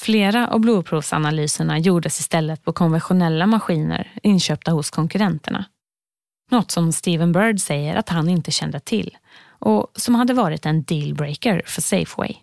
Flera 0.00 0.48
av 0.48 0.60
blodprovsanalyserna 0.60 1.78
gjordes 1.78 2.20
istället 2.20 2.64
på 2.64 2.72
konventionella 2.72 3.46
maskiner 3.46 4.12
inköpta 4.22 4.70
hos 4.70 4.90
konkurrenterna. 4.90 5.64
Något 6.50 6.70
som 6.70 6.92
Steven 6.92 7.32
Bird 7.32 7.60
säger 7.60 7.96
att 7.96 8.08
han 8.08 8.28
inte 8.28 8.50
kände 8.50 8.80
till 8.80 9.16
och 9.58 9.92
som 9.94 10.14
hade 10.14 10.34
varit 10.34 10.66
en 10.66 10.82
dealbreaker 10.82 11.62
för 11.66 11.82
Safeway. 11.82 12.36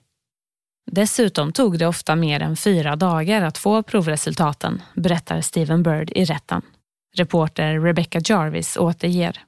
Dessutom 0.91 1.51
tog 1.51 1.79
det 1.79 1.87
ofta 1.87 2.15
mer 2.15 2.39
än 2.39 2.55
fyra 2.55 2.95
dagar 2.95 3.41
att 3.41 3.57
få 3.57 3.83
provresultaten, 3.83 4.81
berättar 4.95 5.41
Steven 5.41 5.83
Bird 5.83 6.11
i 6.15 6.25
rätten. 6.25 6.61
Reporter 7.15 7.79
Rebecca 7.79 8.21
Jarvis 8.23 8.77
återger. 8.77 9.39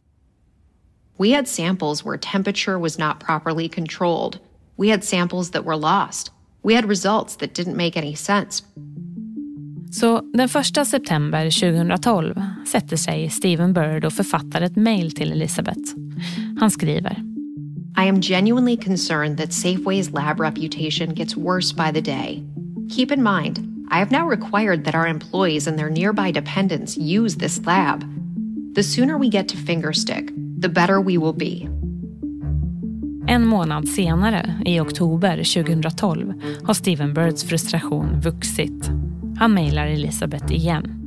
We 1.17 1.35
had 1.35 1.47
samples 1.47 2.05
where 2.05 2.17
temperature 2.17 2.77
was 2.77 2.97
not 2.97 3.19
properly 3.19 3.69
controlled. 3.69 4.39
We 4.77 4.91
had 4.91 5.03
samples 5.03 5.51
that 5.51 5.65
were 5.65 5.77
lost. 5.77 6.31
We 6.63 6.75
had 6.75 6.85
results 6.85 7.37
that 7.37 7.53
didn't 7.53 7.75
make 7.75 7.99
any 7.99 8.15
sense. 8.15 8.63
Så 9.91 10.21
den 10.33 10.49
1 10.79 10.87
september 10.87 11.71
2012 11.71 12.41
sätter 12.71 12.97
sig 12.97 13.29
Steven 13.29 13.73
Bird 13.73 14.05
och 14.05 14.13
författar 14.13 14.61
ett 14.61 14.75
mejl 14.75 15.11
till 15.11 15.31
Elisabeth. 15.31 15.81
Han 16.59 16.71
skriver. 16.71 17.34
I 17.97 18.03
am 18.05 18.19
genuinely 18.19 18.75
concerned 18.75 19.37
that 19.37 19.49
Safeway's 19.49 20.11
lab 20.11 20.41
reputation 20.41 21.13
gets 21.13 21.37
worse 21.37 21.71
by 21.71 21.91
the 21.91 22.01
day. 22.01 22.43
Keep 22.89 23.11
in 23.11 23.23
mind, 23.23 23.87
I 23.89 23.99
have 23.99 24.11
now 24.11 24.27
required 24.27 24.83
that 24.83 24.95
our 24.95 25.07
employees 25.07 25.65
and 25.65 25.79
their 25.79 25.89
nearby 25.89 26.31
dependents 26.31 26.97
use 26.97 27.35
this 27.35 27.65
lab. 27.65 28.03
The 28.75 28.83
sooner 28.83 29.17
we 29.17 29.29
get 29.29 29.47
to 29.49 29.57
fingerstick, 29.57 30.29
the 30.59 30.67
better 30.67 30.99
we 30.99 31.17
will 31.17 31.33
be. 31.33 31.69
En 33.27 33.45
månad 33.45 33.87
senare, 33.87 34.61
i 34.65 34.79
oktober 34.79 35.43
2012, 35.43 36.33
har 36.65 36.73
Steven 36.73 37.13
Birds 37.13 37.43
frustration 37.43 38.21
vuxit. 38.21 38.91
Han 39.37 39.53
mejlar 39.53 39.87
Elisabeth 39.87 40.51
igen. 40.51 41.01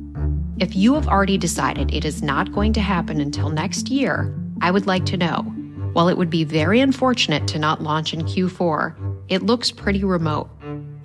If 0.57 0.75
you 0.75 0.95
have 0.95 1.07
already 1.07 1.37
decided 1.37 1.93
it 1.93 2.05
is 2.05 2.23
not 2.23 2.51
going 2.51 2.73
to 2.73 2.81
happen 2.81 3.21
until 3.21 3.49
next 3.49 3.89
year, 3.89 4.33
I 4.61 4.71
would 4.71 4.87
like 4.87 5.05
to 5.05 5.17
know. 5.17 5.58
While 5.93 6.09
it 6.09 6.17
would 6.17 6.29
be 6.29 6.43
very 6.43 6.79
unfortunate 6.79 7.47
to 7.47 7.59
not 7.59 7.81
launch 7.81 8.13
in 8.13 8.21
Q4, 8.21 8.93
it 9.27 9.43
looks 9.43 9.71
pretty 9.71 10.03
remote. 10.03 10.49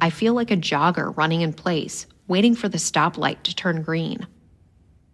I 0.00 0.10
feel 0.10 0.34
like 0.34 0.50
a 0.50 0.56
jogger 0.56 1.16
running 1.16 1.42
in 1.42 1.52
place, 1.52 2.06
waiting 2.28 2.56
for 2.56 2.68
the 2.68 2.78
stoplight 2.78 3.42
to 3.42 3.54
turn 3.54 3.82
green. 3.82 4.26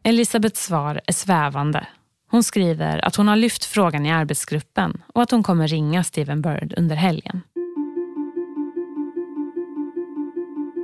Elisabeths 0.05 0.65
svar 0.65 1.01
är 1.07 1.13
svävande 1.13 1.87
hon 2.31 2.43
skriver 2.43 3.05
att 3.05 3.17
hon 3.17 3.29
har 3.29 3.37
lyft 3.37 3.65
frågan 3.65 4.07
i 4.07 4.11
arbetsgruppen 4.11 5.03
och 5.15 5.23
att 5.23 5.31
hon 5.31 5.43
kommer 5.43 5.69
ringa 5.69 6.05
Steven 6.05 6.43
Bird 6.43 6.75
under 6.77 6.97
helgen. 6.97 7.43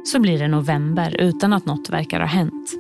Så 0.05 0.21
blir 0.21 0.39
det 0.39 0.49
november 0.49 1.17
utan 1.19 1.53
att 1.53 1.67
något 1.67 1.91
verkar 1.91 2.21
ha 2.21 2.27
hänt. 2.27 2.75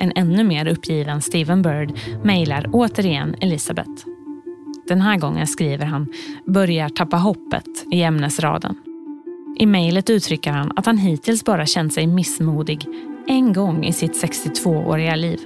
En 0.00 0.12
ännu 0.16 0.44
mer 0.44 0.68
uppgiven 0.68 1.22
Steven 1.22 1.62
Bird 1.62 1.98
mejlar 2.24 2.66
återigen 2.72 3.34
Elisabeth. 3.40 4.09
Den 4.90 5.00
här 5.00 5.16
gången 5.16 5.46
skriver 5.46 5.84
han 5.86 6.06
“börjar 6.44 6.88
tappa 6.88 7.16
hoppet” 7.16 7.84
i 7.90 8.02
ämnesraden. 8.02 8.76
I 9.56 9.66
mejlet 9.66 10.10
uttrycker 10.10 10.52
han 10.52 10.72
att 10.76 10.86
han 10.86 10.98
hittills 10.98 11.44
bara 11.44 11.66
känt 11.66 11.92
sig 11.92 12.06
missmodig 12.06 12.86
en 13.26 13.52
gång 13.52 13.84
i 13.84 13.92
sitt 13.92 14.22
62-åriga 14.22 15.16
liv 15.16 15.40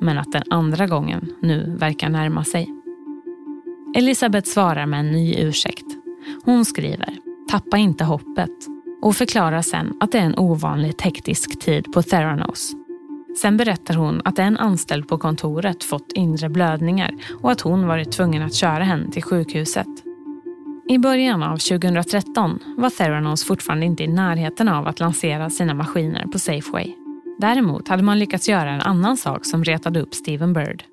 men 0.00 0.18
att 0.18 0.32
den 0.32 0.42
andra 0.50 0.86
gången 0.86 1.32
nu 1.40 1.76
verkar 1.78 2.08
närma 2.08 2.44
sig. 2.44 2.68
Elisabeth 3.96 4.48
svarar 4.48 4.86
med 4.86 5.00
en 5.00 5.12
ny 5.12 5.34
ursäkt. 5.38 5.86
Hon 6.44 6.64
skriver 6.64 7.18
“Tappa 7.50 7.76
inte 7.76 8.04
hoppet” 8.04 8.66
och 9.02 9.16
förklarar 9.16 9.62
sen 9.62 9.96
att 10.00 10.12
det 10.12 10.18
är 10.18 10.26
en 10.26 10.38
ovanligt 10.38 11.00
hektisk 11.00 11.60
tid 11.60 11.92
på 11.92 12.02
Theranos. 12.02 12.72
Sen 13.40 13.56
berättar 13.56 13.94
hon 13.94 14.22
att 14.24 14.38
en 14.38 14.56
anställd 14.56 15.08
på 15.08 15.18
kontoret 15.18 15.84
fått 15.84 16.12
inre 16.12 16.48
blödningar 16.48 17.14
och 17.42 17.50
att 17.50 17.60
hon 17.60 17.86
varit 17.86 18.12
tvungen 18.12 18.42
att 18.42 18.54
köra 18.54 18.84
henne 18.84 19.12
till 19.12 19.22
sjukhuset. 19.22 19.86
I 20.88 20.98
början 20.98 21.42
av 21.42 21.56
2013 21.56 22.58
var 22.76 22.90
Theranos 22.90 23.44
fortfarande 23.44 23.86
inte 23.86 24.04
i 24.04 24.06
närheten 24.06 24.68
av 24.68 24.86
att 24.88 25.00
lansera 25.00 25.50
sina 25.50 25.74
maskiner 25.74 26.26
på 26.26 26.38
Safeway. 26.38 26.94
Däremot 27.38 27.88
hade 27.88 28.02
man 28.02 28.18
lyckats 28.18 28.48
göra 28.48 28.70
en 28.70 28.80
annan 28.80 29.16
sak 29.16 29.46
som 29.46 29.64
retade 29.64 30.00
upp 30.00 30.14
Steven 30.14 30.52
Bird. 30.52 30.84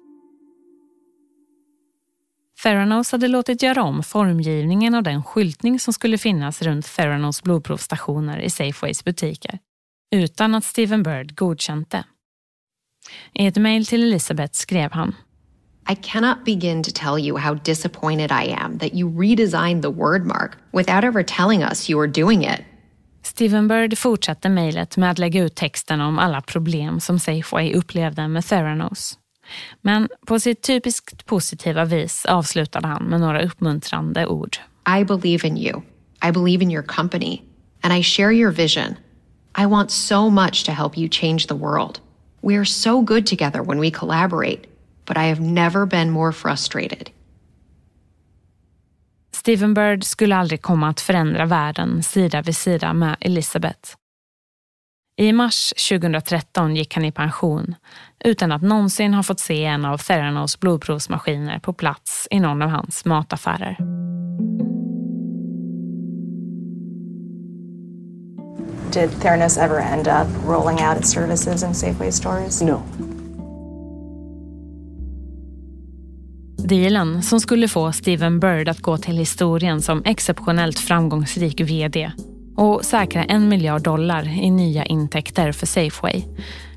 Theranos 2.64 3.12
hade 3.12 3.28
låtit 3.28 3.64
göra 3.64 3.84
om 3.84 4.04
formgivningen 4.04 4.96
av 4.96 5.04
den 5.04 5.24
skyltning 5.24 5.80
som 5.80 5.94
skulle 5.94 6.18
finnas 6.18 6.62
runt 6.62 6.96
Theranos 6.96 7.44
blodprovstationer 7.44 8.40
i 8.40 8.50
Safeways 8.50 9.04
butiker, 9.04 9.60
utan 10.12 10.56
att 10.56 10.64
Steven 10.64 11.04
Bird 11.04 11.36
godkänt 11.36 11.92
det. 11.92 12.04
I 13.34 13.48
ett 13.48 13.58
mejl 13.58 13.86
till 13.86 14.04
Elisabeth 14.04 14.54
skrev 14.54 14.92
han 14.92 15.16
I 15.90 15.96
cannot 15.96 16.46
begin 16.46 16.84
to 16.84 16.92
tell 16.92 17.18
you 17.18 17.38
how 17.38 17.54
disappointed 17.54 18.32
I 18.32 18.54
am 18.64 18.78
that 18.80 18.94
you 18.94 19.10
redesigned 19.10 19.82
the 19.82 19.92
word 19.92 20.26
mark 20.26 20.58
without 20.74 21.04
ever 21.04 21.24
telling 21.24 21.64
us 21.64 21.90
you 21.90 21.98
were 21.98 22.08
doing 22.08 22.44
it. 22.44 22.62
Steven 23.24 23.68
Bird 23.68 23.98
fortsatte 23.98 24.50
mejlet 24.50 24.98
med 24.98 25.12
att 25.12 25.20
lägga 25.20 25.44
ut 25.44 25.56
texten 25.56 26.02
om 26.02 26.20
alla 26.20 26.42
problem 26.42 27.00
som 27.00 27.20
Safeway 27.20 27.74
upplevde 27.74 28.28
med 28.28 28.46
Theranos. 28.46 29.18
Men 29.82 30.10
på 30.28 30.40
sitt 30.40 30.62
typiskt 30.62 31.26
positiva 31.26 31.86
vis 31.86 32.26
avslutade 32.26 32.88
han 32.88 33.04
med 33.04 33.20
några 33.20 33.42
uppmuntrande 33.42 34.26
ord. 34.26 34.58
I 35.00 35.04
believe 35.04 35.48
in 35.48 35.58
you. 35.58 35.82
I 36.28 36.32
believe 36.32 36.64
in 36.64 36.72
your 36.72 36.84
company. 36.84 37.42
And 37.82 37.94
I 37.94 38.04
share 38.04 38.34
your 38.34 38.52
vision. 38.52 38.96
I 39.58 39.66
want 39.66 39.92
so 39.92 40.30
much 40.30 40.66
to 40.66 40.72
help 40.72 40.98
you 40.98 41.10
change 41.12 41.48
the 41.48 41.56
world. 41.56 42.00
We 42.48 42.56
are 42.56 42.66
so 42.66 43.02
good 43.02 43.26
together 43.26 43.62
when 43.62 43.80
we 43.80 43.92
collaborate, 43.92 44.68
but 45.06 45.18
I 45.18 45.24
have 45.24 45.42
never 45.42 45.86
been 45.86 46.10
more 46.10 46.32
frustrated. 46.32 47.10
Steven 49.32 49.74
Bird 49.74 50.04
skulle 50.04 50.36
aldrig 50.36 50.62
komma 50.62 50.90
att 50.90 51.02
förändra 51.02 51.46
världen 51.46 52.04
sida 52.04 52.42
vid 52.42 52.56
sida 52.56 52.94
med 52.94 53.16
Elizabeth. 53.20 53.96
I 55.18 55.34
mars 55.34 55.74
2013 55.90 56.76
gick 56.76 56.96
han 56.96 57.06
i 57.06 57.12
pension 57.12 57.76
utan 58.24 58.52
att 58.52 58.62
någonsin 58.62 59.14
ha 59.14 59.24
fått 59.24 59.40
se 59.40 59.66
en 59.66 59.86
av 59.86 59.98
Theranos 59.98 60.60
blodprovsmaskiner 60.60 61.60
på 61.60 61.74
plats 61.74 62.28
i 62.32 62.40
någon 62.40 62.62
av 62.62 62.70
hans 62.70 63.06
mataffärer. 63.06 63.78
Did 68.98 69.10
Theranos 69.22 69.58
ever 69.58 69.80
end 69.80 70.08
up 70.08 70.28
rolling 70.48 70.86
out 70.88 70.98
its 70.98 71.12
services 71.12 71.64
in 71.64 71.74
Safeway 71.74 72.12
stores? 72.12 72.62
No. 72.62 72.82
Dealen 76.58 77.24
som 77.24 77.40
skulle 77.40 77.68
få 77.68 77.92
Steven 77.92 78.40
Bird 78.40 78.70
att 78.70 78.80
gå 78.82 78.98
till 78.98 79.18
historien 79.18 79.82
som 79.82 80.02
exceptionellt 80.06 80.80
framgångsrik 80.80 81.62
vd 81.62 82.12
och 82.56 82.86
säkra 82.86 83.24
en 83.24 83.50
miljard 83.50 83.82
dollar 83.82 84.28
i 84.28 84.52
nya 84.52 84.86
intäkter 84.86 85.52
för 85.52 85.66
Safeway 85.66 86.24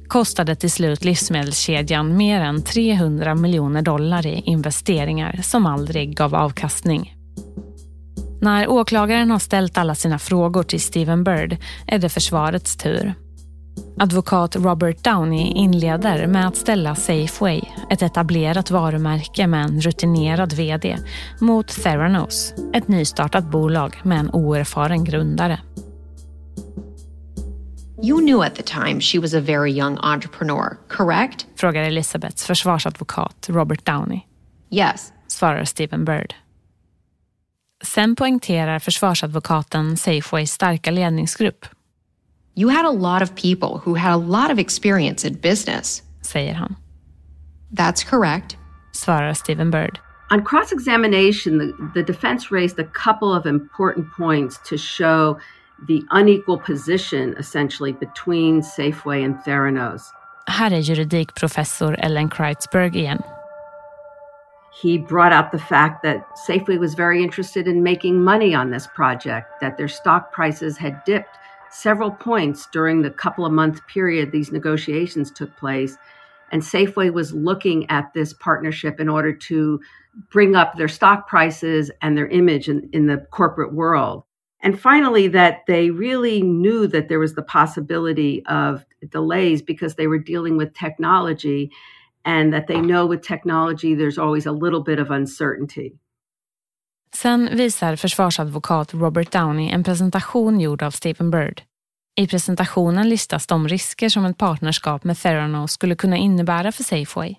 kostade 0.08 0.56
till 0.56 0.70
slut 0.70 1.04
livsmedelskedjan 1.04 2.16
mer 2.16 2.40
än 2.40 2.62
300 2.62 3.34
miljoner 3.34 3.82
dollar 3.82 4.26
i 4.26 4.42
investeringar 4.46 5.40
som 5.42 5.66
aldrig 5.66 6.16
gav 6.16 6.34
avkastning. 6.34 7.19
När 8.40 8.68
åklagaren 8.68 9.30
har 9.30 9.38
ställt 9.38 9.78
alla 9.78 9.94
sina 9.94 10.18
frågor 10.18 10.62
till 10.62 10.80
Steven 10.80 11.24
Bird 11.24 11.56
är 11.86 11.98
det 11.98 12.08
försvarets 12.08 12.76
tur. 12.76 13.14
Advokat 13.98 14.56
Robert 14.56 15.04
Downey 15.04 15.52
inleder 15.52 16.26
med 16.26 16.46
att 16.46 16.56
ställa 16.56 16.94
Safeway, 16.94 17.60
ett 17.90 18.02
etablerat 18.02 18.70
varumärke 18.70 19.46
med 19.46 19.64
en 19.64 19.80
rutinerad 19.80 20.52
vd, 20.52 20.98
mot 21.40 21.68
Theranos, 21.68 22.54
ett 22.74 22.88
nystartat 22.88 23.44
bolag 23.50 24.00
med 24.04 24.18
en 24.18 24.30
oerfaren 24.30 25.04
grundare. 25.04 25.60
You 28.02 28.18
knew 28.18 28.46
at 28.46 28.54
the 28.54 28.62
time 28.62 29.00
she 29.00 29.20
was 29.20 29.34
a 29.34 29.40
very 29.40 29.72
young 29.72 29.98
entrepreneur, 29.98 30.78
correct? 30.88 31.46
Frågar 31.56 31.82
Elizabeths 31.82 32.46
försvarsadvokat 32.46 33.46
Robert 33.48 33.84
Downey. 33.84 34.20
Yes. 34.70 35.12
Svarar 35.28 35.64
Stephen 35.64 36.04
Bird. 36.04 36.34
Sen 37.82 38.16
poängterar 38.16 38.78
försvarsadvokaten 38.78 39.96
Safeways 39.96 40.52
starka 40.52 40.90
ledningsgrupp. 40.90 41.66
You 42.54 42.70
had 42.70 42.84
a 42.84 42.92
lot 42.92 43.22
of 43.22 43.34
people 43.34 43.80
who 43.84 43.94
had 43.94 44.12
a 44.12 44.16
lot 44.16 44.50
of 44.52 44.58
experience 44.58 45.28
in 45.28 45.34
business. 45.34 46.02
Säger 46.22 46.54
han. 46.54 46.76
That's 47.76 48.04
correct. 48.10 48.56
Svarar 48.92 49.34
Stephen 49.34 49.70
Bird. 49.70 49.98
On 50.30 50.44
cross 50.44 50.72
examination, 50.72 51.58
the, 51.58 51.72
the 51.94 52.02
defense 52.02 52.50
raised 52.50 52.78
a 52.78 52.84
couple 53.04 53.32
of 53.34 53.46
important 53.46 54.06
points 54.16 54.58
to 54.68 54.76
show 54.76 55.38
the 55.88 56.02
unequal 56.10 56.58
position 56.58 57.34
essentially 57.38 57.92
between 57.92 58.62
Safeway 58.62 59.24
and 59.24 59.44
Theranos. 59.44 60.12
Här 60.46 60.70
är 60.70 60.80
juridikprofessor 60.80 61.96
Ellen 61.98 62.30
Kreitzberg 62.30 62.96
igen. 62.96 63.22
He 64.80 64.96
brought 64.98 65.32
out 65.32 65.52
the 65.52 65.58
fact 65.58 66.02
that 66.04 66.26
Safeway 66.36 66.78
was 66.78 66.94
very 66.94 67.22
interested 67.22 67.68
in 67.68 67.82
making 67.82 68.22
money 68.22 68.54
on 68.54 68.70
this 68.70 68.86
project, 68.86 69.60
that 69.60 69.76
their 69.76 69.88
stock 69.88 70.32
prices 70.32 70.78
had 70.78 71.04
dipped 71.04 71.36
several 71.70 72.10
points 72.10 72.66
during 72.72 73.02
the 73.02 73.10
couple 73.10 73.44
of 73.44 73.52
month 73.52 73.86
period 73.86 74.32
these 74.32 74.52
negotiations 74.52 75.30
took 75.30 75.54
place. 75.56 75.96
And 76.50 76.62
Safeway 76.62 77.12
was 77.12 77.32
looking 77.32 77.88
at 77.90 78.12
this 78.14 78.32
partnership 78.32 78.98
in 78.98 79.08
order 79.08 79.32
to 79.32 79.80
bring 80.30 80.56
up 80.56 80.76
their 80.76 80.88
stock 80.88 81.28
prices 81.28 81.90
and 82.02 82.16
their 82.16 82.26
image 82.28 82.68
in, 82.68 82.88
in 82.92 83.06
the 83.06 83.18
corporate 83.30 83.72
world. 83.72 84.24
And 84.62 84.78
finally, 84.78 85.28
that 85.28 85.60
they 85.66 85.90
really 85.90 86.42
knew 86.42 86.86
that 86.88 87.08
there 87.08 87.18
was 87.18 87.34
the 87.34 87.42
possibility 87.42 88.44
of 88.46 88.84
delays 89.08 89.62
because 89.62 89.94
they 89.94 90.06
were 90.06 90.18
dealing 90.18 90.56
with 90.56 90.74
technology, 90.74 91.70
and 92.24 92.52
that 92.52 92.66
they 92.66 92.76
know 92.76 93.10
with 93.10 93.28
technology 93.28 93.96
there's 93.96 94.18
always 94.18 94.46
a 94.46 94.52
little 94.52 94.82
bit 94.84 94.98
of 94.98 95.10
uncertainty. 95.10 95.92
Sen 97.14 97.48
visar 97.52 97.96
försvarsadvokat 97.96 98.94
Robert 98.94 99.32
Downey 99.32 99.70
en 99.70 99.84
presentation 99.84 100.60
gjord 100.60 100.82
av 100.82 100.90
Stephen 100.90 101.30
Bird. 101.30 101.62
I 102.16 102.26
presentationen 102.26 103.08
listas 103.08 103.46
de 103.46 103.68
risker 103.68 104.08
som 104.08 104.24
ett 104.24 104.38
partnerskap 104.38 105.04
med 105.04 105.18
Theranos 105.18 105.72
skulle 105.72 105.94
kunna 105.94 106.16
innebära 106.16 106.72
för 106.72 106.84
Safeway. 106.84 107.34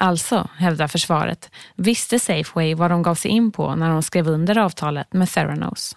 Alltså, 0.00 0.48
hävdar 0.56 0.88
försvaret, 0.88 1.50
visste 1.76 2.18
Safeway 2.18 2.74
vad 2.74 2.90
de 2.90 3.02
gav 3.02 3.14
sig 3.14 3.30
in 3.30 3.52
på 3.52 3.74
när 3.74 3.90
de 3.90 4.02
skrev 4.02 4.28
under 4.28 4.58
avtalet 4.58 5.12
med 5.12 5.28
Theranos. 5.28 5.96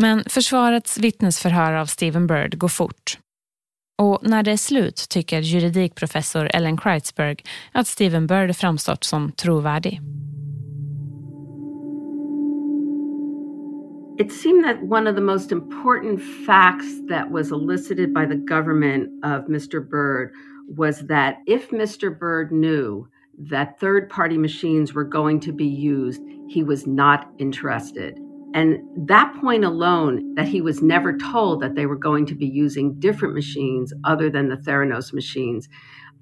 Men 0.00 0.24
försvarets 0.26 0.98
vittnesförhör 0.98 1.72
av 1.72 1.86
Stephen 1.86 2.26
Bird 2.26 2.58
går 2.58 2.68
fort. 2.68 3.18
Och 3.98 4.18
när 4.22 4.42
det 4.42 4.52
är 4.52 4.56
slut 4.56 5.06
tycker 5.08 5.40
juridikprofessor 5.40 6.48
Ellen 6.54 6.76
Kreitzberg 6.76 7.36
att 7.72 7.86
Stephen 7.86 8.26
Bird 8.26 8.56
framstått 8.56 9.04
som 9.04 9.32
trovärdig. 9.32 10.00
It 14.18 14.32
seemed 14.32 14.64
that 14.64 14.82
one 14.82 15.10
of 15.10 15.16
the 15.16 15.22
most 15.22 15.52
important 15.52 16.20
facts 16.46 16.86
that 17.08 17.30
was 17.30 17.50
elicited 17.50 18.14
by 18.14 18.26
the 18.26 18.36
government 18.36 19.08
of 19.24 19.48
Mr. 19.48 19.80
Bird 19.80 20.30
was 20.68 21.06
that 21.08 21.34
if 21.46 21.70
Mr. 21.70 22.18
Bird 22.18 22.52
knew 22.52 23.08
that 23.50 23.80
third 23.80 24.08
party 24.08 24.38
machines 24.38 24.94
were 24.94 25.04
going 25.04 25.40
to 25.40 25.52
be 25.52 25.66
used, 25.66 26.22
he 26.48 26.62
was 26.62 26.86
not 26.86 27.26
interested. 27.38 28.18
And 28.54 28.78
that 29.08 29.34
point 29.40 29.64
alone, 29.64 30.34
that 30.36 30.46
he 30.46 30.60
was 30.60 30.80
never 30.80 31.18
told 31.18 31.60
that 31.60 31.74
they 31.74 31.86
were 31.86 31.96
going 31.96 32.24
to 32.26 32.36
be 32.36 32.46
using 32.46 32.98
different 33.00 33.34
machines 33.34 33.92
other 34.04 34.30
than 34.30 34.48
the 34.48 34.56
Theranos 34.56 35.12
machines, 35.12 35.68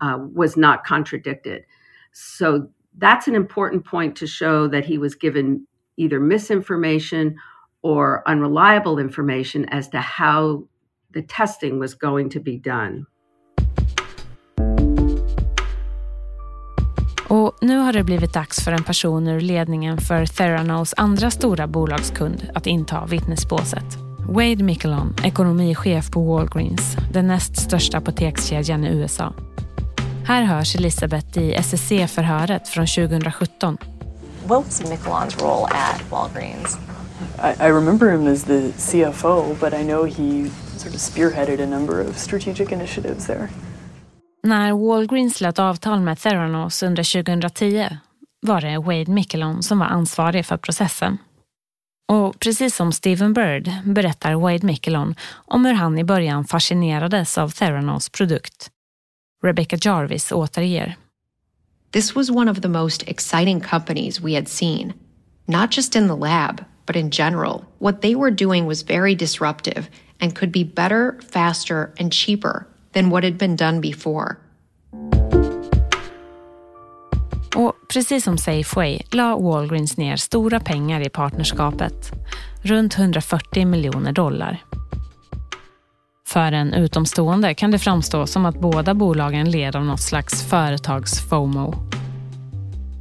uh, 0.00 0.18
was 0.34 0.56
not 0.56 0.84
contradicted. 0.84 1.64
So 2.12 2.68
that's 2.96 3.28
an 3.28 3.34
important 3.34 3.84
point 3.84 4.16
to 4.16 4.26
show 4.26 4.66
that 4.68 4.86
he 4.86 4.96
was 4.96 5.14
given 5.14 5.66
either 5.98 6.18
misinformation 6.18 7.36
or 7.82 8.26
unreliable 8.26 8.98
information 8.98 9.66
as 9.68 9.88
to 9.88 10.00
how 10.00 10.66
the 11.10 11.22
testing 11.22 11.78
was 11.78 11.94
going 11.94 12.30
to 12.30 12.40
be 12.40 12.56
done. 12.56 13.06
Nu 17.62 17.78
har 17.78 17.92
det 17.92 18.04
blivit 18.04 18.32
dags 18.32 18.64
för 18.64 18.72
en 18.72 18.84
person 18.84 19.28
ur 19.28 19.40
ledningen 19.40 19.98
för 19.98 20.26
Theranos 20.26 20.94
andra 20.96 21.30
stora 21.30 21.66
bolagskund 21.66 22.48
att 22.54 22.66
inta 22.66 23.06
vittnesbåset. 23.06 23.84
Wade 24.28 24.64
Mickelon, 24.64 25.14
ekonomichef 25.24 26.10
på 26.10 26.20
Walgreens, 26.20 26.96
den 27.12 27.26
näst 27.26 27.56
största 27.56 27.98
apotekskedjan 27.98 28.84
i 28.84 28.88
USA. 28.88 29.32
Här 30.26 30.42
hörs 30.42 30.76
Elisabeth 30.76 31.38
i 31.38 31.54
SSC-förhöret 31.54 32.68
från 32.68 32.86
2017. 32.86 33.78
What 34.46 34.64
was 34.64 34.82
Michelon's 34.82 35.42
role 35.42 35.66
at 35.66 36.10
Walgreens? 36.10 36.78
I, 37.38 37.64
I 37.64 37.68
remember 37.68 38.10
him 38.10 38.26
as 38.26 38.44
the 38.44 38.72
CFO, 38.78 39.56
but 39.60 39.72
I 39.74 39.84
know 39.84 40.04
he 40.04 40.50
sort 40.76 40.94
of 40.94 41.00
spearheaded 41.00 41.60
a 41.60 41.66
number 41.66 42.00
of 42.00 42.18
strategic 42.18 42.72
initiatives 42.72 43.26
there. 43.26 43.48
När 44.46 44.72
Walgreens 44.72 45.34
slöt 45.34 45.58
avtal 45.58 46.00
med 46.00 46.18
Theranos 46.18 46.82
under 46.82 47.22
2010 47.22 47.88
var 48.40 48.60
det 48.60 48.78
Wade 48.78 49.12
Mickelon 49.12 49.62
som 49.62 49.78
var 49.78 49.86
ansvarig 49.86 50.46
för 50.46 50.56
processen. 50.56 51.18
Och 52.08 52.40
precis 52.40 52.76
som 52.76 52.92
Steven 52.92 53.32
Bird 53.32 53.70
berättar 53.84 54.34
Wade 54.34 54.66
Mickelon 54.66 55.14
om 55.32 55.64
hur 55.64 55.72
han 55.72 55.98
i 55.98 56.04
början 56.04 56.44
fascinerades 56.44 57.38
av 57.38 57.48
Theranos 57.48 58.08
produkt. 58.08 58.70
Rebecca 59.44 59.76
Jarvis 59.80 60.32
återger. 60.32 60.96
This 61.92 62.14
was 62.14 62.30
one 62.30 62.50
of 62.50 62.60
the 62.60 62.68
most 62.68 63.02
exciting 63.02 63.60
companies 63.60 64.20
we 64.20 64.34
had 64.34 64.48
seen, 64.48 64.92
not 65.46 65.76
just 65.76 65.96
in 65.96 66.08
the 66.08 66.16
lab, 66.16 66.64
but 66.86 66.96
in 66.96 67.10
general. 67.12 67.64
What 67.78 68.02
they 68.02 68.14
were 68.14 68.30
doing 68.30 68.66
was 68.66 68.90
very 68.90 69.14
disruptive 69.14 69.82
and 70.20 70.38
could 70.38 70.52
be 70.52 70.64
better, 70.64 71.14
faster, 71.32 71.90
and 71.98 72.12
cheaper 72.12 72.66
than 72.94 73.10
what 73.10 73.24
had 73.24 73.36
been 73.38 73.56
done 73.56 73.80
before. 73.80 74.36
Och 77.56 77.72
precis 77.92 78.24
som 78.24 78.38
Safeway 78.38 79.02
la 79.10 79.36
Walgreens 79.36 79.96
ner 79.96 80.16
stora 80.16 80.60
pengar 80.60 81.06
i 81.06 81.08
partnerskapet. 81.08 82.12
Runt 82.62 82.98
140 82.98 83.66
miljoner 83.66 84.12
dollar. 84.12 84.62
För 86.26 86.52
en 86.52 86.74
utomstående 86.74 87.54
kan 87.54 87.70
det 87.70 87.78
framstå 87.78 88.26
som 88.26 88.46
att 88.46 88.60
båda 88.60 88.94
bolagen 88.94 89.50
led 89.50 89.76
av 89.76 89.84
något 89.84 90.00
slags 90.00 90.42
företags-FOMO. 90.42 91.74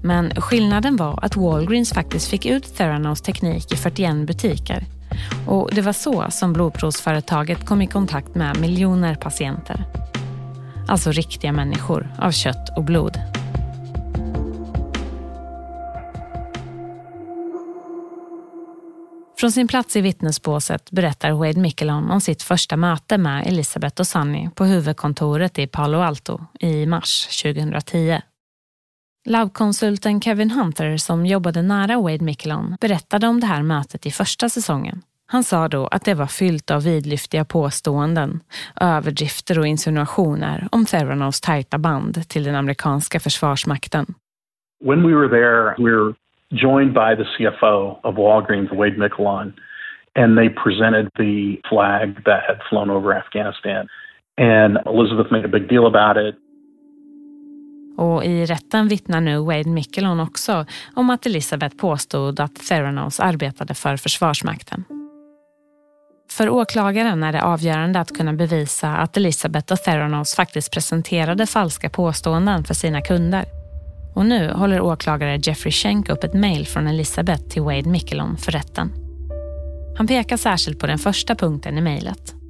Men 0.03 0.31
skillnaden 0.35 0.95
var 0.95 1.19
att 1.21 1.37
Walgreens 1.37 1.93
faktiskt 1.93 2.27
fick 2.27 2.45
ut 2.45 2.75
Theranos 2.75 3.21
teknik 3.21 3.73
i 3.73 3.75
41 3.75 4.27
butiker. 4.27 4.85
Och 5.47 5.69
det 5.73 5.81
var 5.81 5.93
så 5.93 6.25
som 6.29 6.53
blodprovsföretaget 6.53 7.65
kom 7.65 7.81
i 7.81 7.87
kontakt 7.87 8.35
med 8.35 8.59
miljoner 8.59 9.15
patienter. 9.15 9.85
Alltså 10.87 11.11
riktiga 11.11 11.51
människor 11.51 12.15
av 12.19 12.31
kött 12.31 12.77
och 12.77 12.83
blod. 12.83 13.19
Från 19.41 19.51
sin 19.51 19.67
plats 19.67 19.95
i 19.95 20.01
vittnesbåset 20.01 20.91
berättar 20.91 21.31
Wade 21.31 21.59
Mickelon 21.59 22.11
om 22.11 22.21
sitt 22.21 22.43
första 22.43 22.77
möte 22.77 23.17
med 23.17 23.47
Elisabeth 23.47 23.99
och 23.99 24.07
Sunny 24.07 24.49
på 24.55 24.65
huvudkontoret 24.65 25.59
i 25.59 25.67
Palo 25.67 25.99
Alto 25.99 26.39
i 26.59 26.85
mars 26.85 27.41
2010. 27.43 28.21
Labkonsulten 29.29 30.21
Kevin 30.21 30.51
Hunter 30.51 30.97
som 30.97 31.25
jobbade 31.25 31.61
nära 31.61 32.01
Wade 32.01 32.25
Mickelon 32.25 32.75
berättade 32.81 33.27
om 33.27 33.39
det 33.39 33.47
här 33.47 33.63
mötet 33.63 34.05
i 34.05 34.11
första 34.11 34.49
säsongen. 34.49 35.01
Han 35.27 35.43
sa 35.43 35.67
då 35.67 35.87
att 35.87 36.05
det 36.05 36.13
var 36.13 36.27
fyllt 36.27 36.71
av 36.71 36.83
vidlyftiga 36.83 37.45
påståenden, 37.45 38.39
överdrifter 38.81 39.59
och 39.59 39.67
insinuationer 39.67 40.67
om 40.71 40.85
Theranos 40.85 41.41
tajta 41.41 41.77
band 41.77 42.29
till 42.29 42.43
den 42.43 42.55
amerikanska 42.55 43.19
försvarsmakten. 43.19 44.05
When 44.85 45.07
we 45.07 45.15
were 45.15 45.29
there, 45.29 45.75
we 45.77 45.91
were 45.91 46.13
joined 46.49 46.93
by 46.93 47.23
the 47.23 47.27
CFO 47.37 47.99
of 48.03 48.15
Walgreens, 48.15 48.71
Wade 48.71 48.97
Mickelon, 48.97 49.53
and 50.15 50.37
they 50.37 50.49
presented 50.49 51.09
the 51.17 51.61
flag 51.69 52.23
that 52.25 52.41
had 52.47 52.57
flown 52.69 52.89
over 52.89 53.17
Afghanistan. 53.17 53.87
And 54.37 54.77
Elizabeth 54.85 55.31
made 55.31 55.45
a 55.45 55.59
big 55.59 55.69
deal 55.69 55.85
about 55.85 56.17
it. 56.17 56.35
Och 57.97 58.25
i 58.25 58.45
rätten 58.45 58.87
vittnar 58.87 59.21
nu 59.21 59.37
Wade 59.37 59.69
Mickelon 59.69 60.19
också 60.19 60.65
om 60.93 61.09
att 61.09 61.25
Elizabeth 61.25 61.75
påstod 61.75 62.39
att 62.39 62.55
Theranos 62.55 63.19
arbetade 63.19 63.73
för 63.73 63.97
Försvarsmakten. 63.97 64.83
För 66.31 66.49
åklagaren 66.49 67.23
är 67.23 67.31
det 67.31 67.43
avgörande 67.43 67.99
att 67.99 68.17
kunna 68.17 68.33
bevisa 68.33 68.97
att 68.97 69.17
Elizabeth 69.17 69.73
och 69.73 69.79
Theranos 69.79 70.35
faktiskt 70.35 70.71
presenterade 70.71 71.47
falska 71.47 71.89
påståenden 71.89 72.63
för 72.63 72.73
sina 72.73 73.01
kunder. 73.01 73.45
Och 74.15 74.25
nu 74.25 74.51
håller 74.51 74.81
åklagare 74.81 75.39
Jeffrey 75.43 75.71
Schenk 75.71 76.09
upp 76.09 76.23
ett 76.23 76.33
mejl 76.33 76.67
från 76.67 76.87
Elizabeth 76.87 77.43
till 77.43 77.61
Wade 77.61 77.89
Mickelon 77.89 78.37
för 78.37 78.51
rätten. 78.51 78.91
Han 79.97 80.07
pekar 80.07 80.37
särskilt 80.37 80.79
på 80.79 80.87
den 80.87 80.99
första 80.99 81.35
punkten 81.35 81.77
i 81.77 81.81
mejlet. 81.81 82.40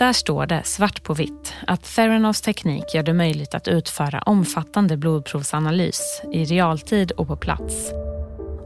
Där 0.00 0.12
står 0.12 0.46
det 0.46 0.62
svart 0.64 1.02
på 1.02 1.14
vitt 1.14 1.54
att 1.66 1.84
Theranos 1.84 2.40
teknik 2.40 2.94
gör 2.94 3.02
det 3.02 3.14
möjligt 3.14 3.54
att 3.54 3.68
utföra 3.68 4.22
omfattande 4.26 4.96
blodprovsanalys 4.96 6.22
i 6.32 6.44
realtid 6.44 7.10
och 7.10 7.26
på 7.26 7.36
plats. 7.36 7.92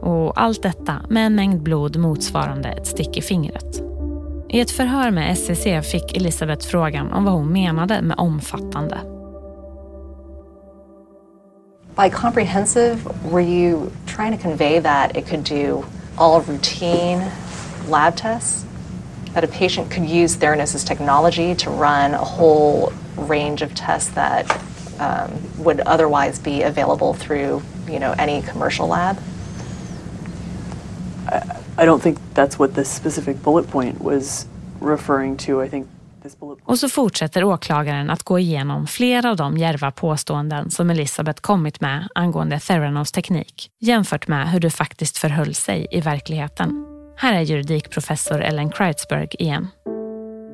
Och 0.01 0.41
allt 0.41 0.63
detta 0.63 0.95
med 1.09 1.25
en 1.25 1.35
mängd 1.35 1.61
blod 1.61 1.97
motsvarande 1.97 2.69
ett 2.69 2.87
stick 2.87 3.17
i 3.17 3.21
fingret. 3.21 3.81
I 4.49 4.59
ett 4.59 4.71
förhör 4.71 5.11
med 5.11 5.37
SEC 5.37 5.91
fick 5.91 6.17
Elisabeth 6.17 6.67
frågan 6.67 7.13
om 7.13 7.25
vad 7.25 7.33
hon 7.33 7.53
menade 7.53 8.01
med 8.01 8.17
omfattande. 8.17 8.97
By 11.97 12.09
comprehensive, 12.09 12.97
were 13.31 13.43
you 13.43 13.89
trying 14.15 14.37
to 14.37 14.43
convey 14.43 14.81
that 14.81 15.17
it 15.17 15.29
could 15.29 15.43
do 15.43 15.83
all 16.15 16.41
routine 16.41 17.25
lab 17.89 18.15
tests? 18.15 18.65
That 19.35 19.43
a 19.43 19.47
patient 19.47 19.91
could 19.91 20.09
use 20.09 20.37
Theranos' 20.37 20.83
technology 20.87 21.55
to 21.55 21.69
run 21.69 22.13
a 22.13 22.17
whole 22.17 22.91
range 23.17 23.61
of 23.61 23.75
tests 23.75 24.09
that 24.15 24.49
um, 24.99 25.29
would 25.57 25.81
otherwise 25.81 26.39
be 26.39 26.63
available 26.63 27.13
through, 27.13 27.61
you 27.87 27.99
know, 27.99 28.15
any 28.17 28.41
commercial 28.41 28.87
lab? 28.87 29.17
I, 31.27 31.41
I 31.77 31.85
don't 31.85 32.01
think 32.01 32.17
that's 32.33 32.57
what 32.57 32.75
this 32.75 32.89
specific 32.89 33.43
bullet 33.43 33.69
point 33.69 34.01
was 34.01 34.47
referring 34.79 35.37
to. 35.37 35.61
I 35.61 35.69
think 35.69 35.87
Och 36.63 36.79
så 36.79 36.89
fortsätter 36.89 37.43
åklagaren 37.43 38.09
att 38.09 38.23
gå 38.23 38.39
igenom 38.39 38.87
flera 38.87 39.29
av 39.29 39.35
de 39.35 39.57
järva 39.57 39.91
påståenden 39.91 40.71
som 40.71 40.89
Elisabeth 40.89 41.41
kommit 41.41 41.81
med 41.81 42.07
angående 42.15 42.59
Theranos 42.59 43.11
teknik 43.11 43.69
jämfört 43.79 44.27
med 44.27 44.51
hur 44.51 44.59
det 44.59 44.69
faktiskt 44.69 45.17
förhöll 45.17 45.55
sig 45.55 45.87
i 45.91 46.01
verkligheten. 46.01 46.94
Här 47.17 47.33
är 47.33 47.41
juridikprofessor 47.41 48.41
Ellen 48.41 48.69
Kreitzberg 48.69 49.29
igen. 49.39 49.67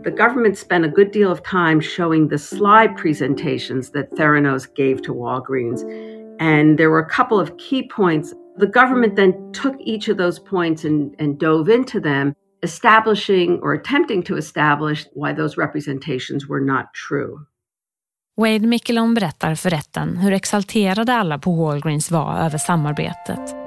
The 0.03 0.11
government 0.11 0.57
spent 0.57 0.85
a 0.85 0.87
good 0.87 1.11
deal 1.11 1.31
of 1.31 1.41
time 1.43 1.81
showing 1.81 2.29
the 2.29 2.37
slide 2.37 2.97
presentations 2.97 3.91
that 3.91 4.09
Theranos 4.17 4.65
gave 4.75 5.01
to 5.03 5.13
Walgreens. 5.13 5.83
And 6.39 6.77
there 6.77 6.89
were 6.89 7.01
a 7.01 7.09
couple 7.09 7.39
of 7.39 7.51
key 7.57 7.87
points. 7.87 8.33
The 8.59 8.67
government 8.67 9.15
then 9.15 9.33
took 9.53 9.75
each 9.79 10.09
of 10.09 10.17
those 10.17 10.39
points 10.39 10.85
and, 10.85 11.15
and 11.19 11.39
dove 11.39 11.69
into 11.69 11.99
them, 11.99 12.33
establishing 12.63 13.59
or 13.61 13.73
attempting 13.73 14.23
to 14.23 14.37
establish 14.37 15.05
why 15.13 15.33
those 15.33 15.57
representations 15.57 16.47
were 16.47 16.61
not 16.61 16.85
true. 17.09 17.45
Wade 18.37 18.67
Mickelon 18.67 19.13
berättar 19.13 19.55
för 19.55 19.69
rätten 19.69 20.17
hur 20.17 20.31
exalterade 20.33 21.13
alla 21.13 21.39
på 21.39 21.51
Walgreens 21.51 22.11
var 22.11 22.37
över 22.37 22.57
samarbetet 22.57 23.60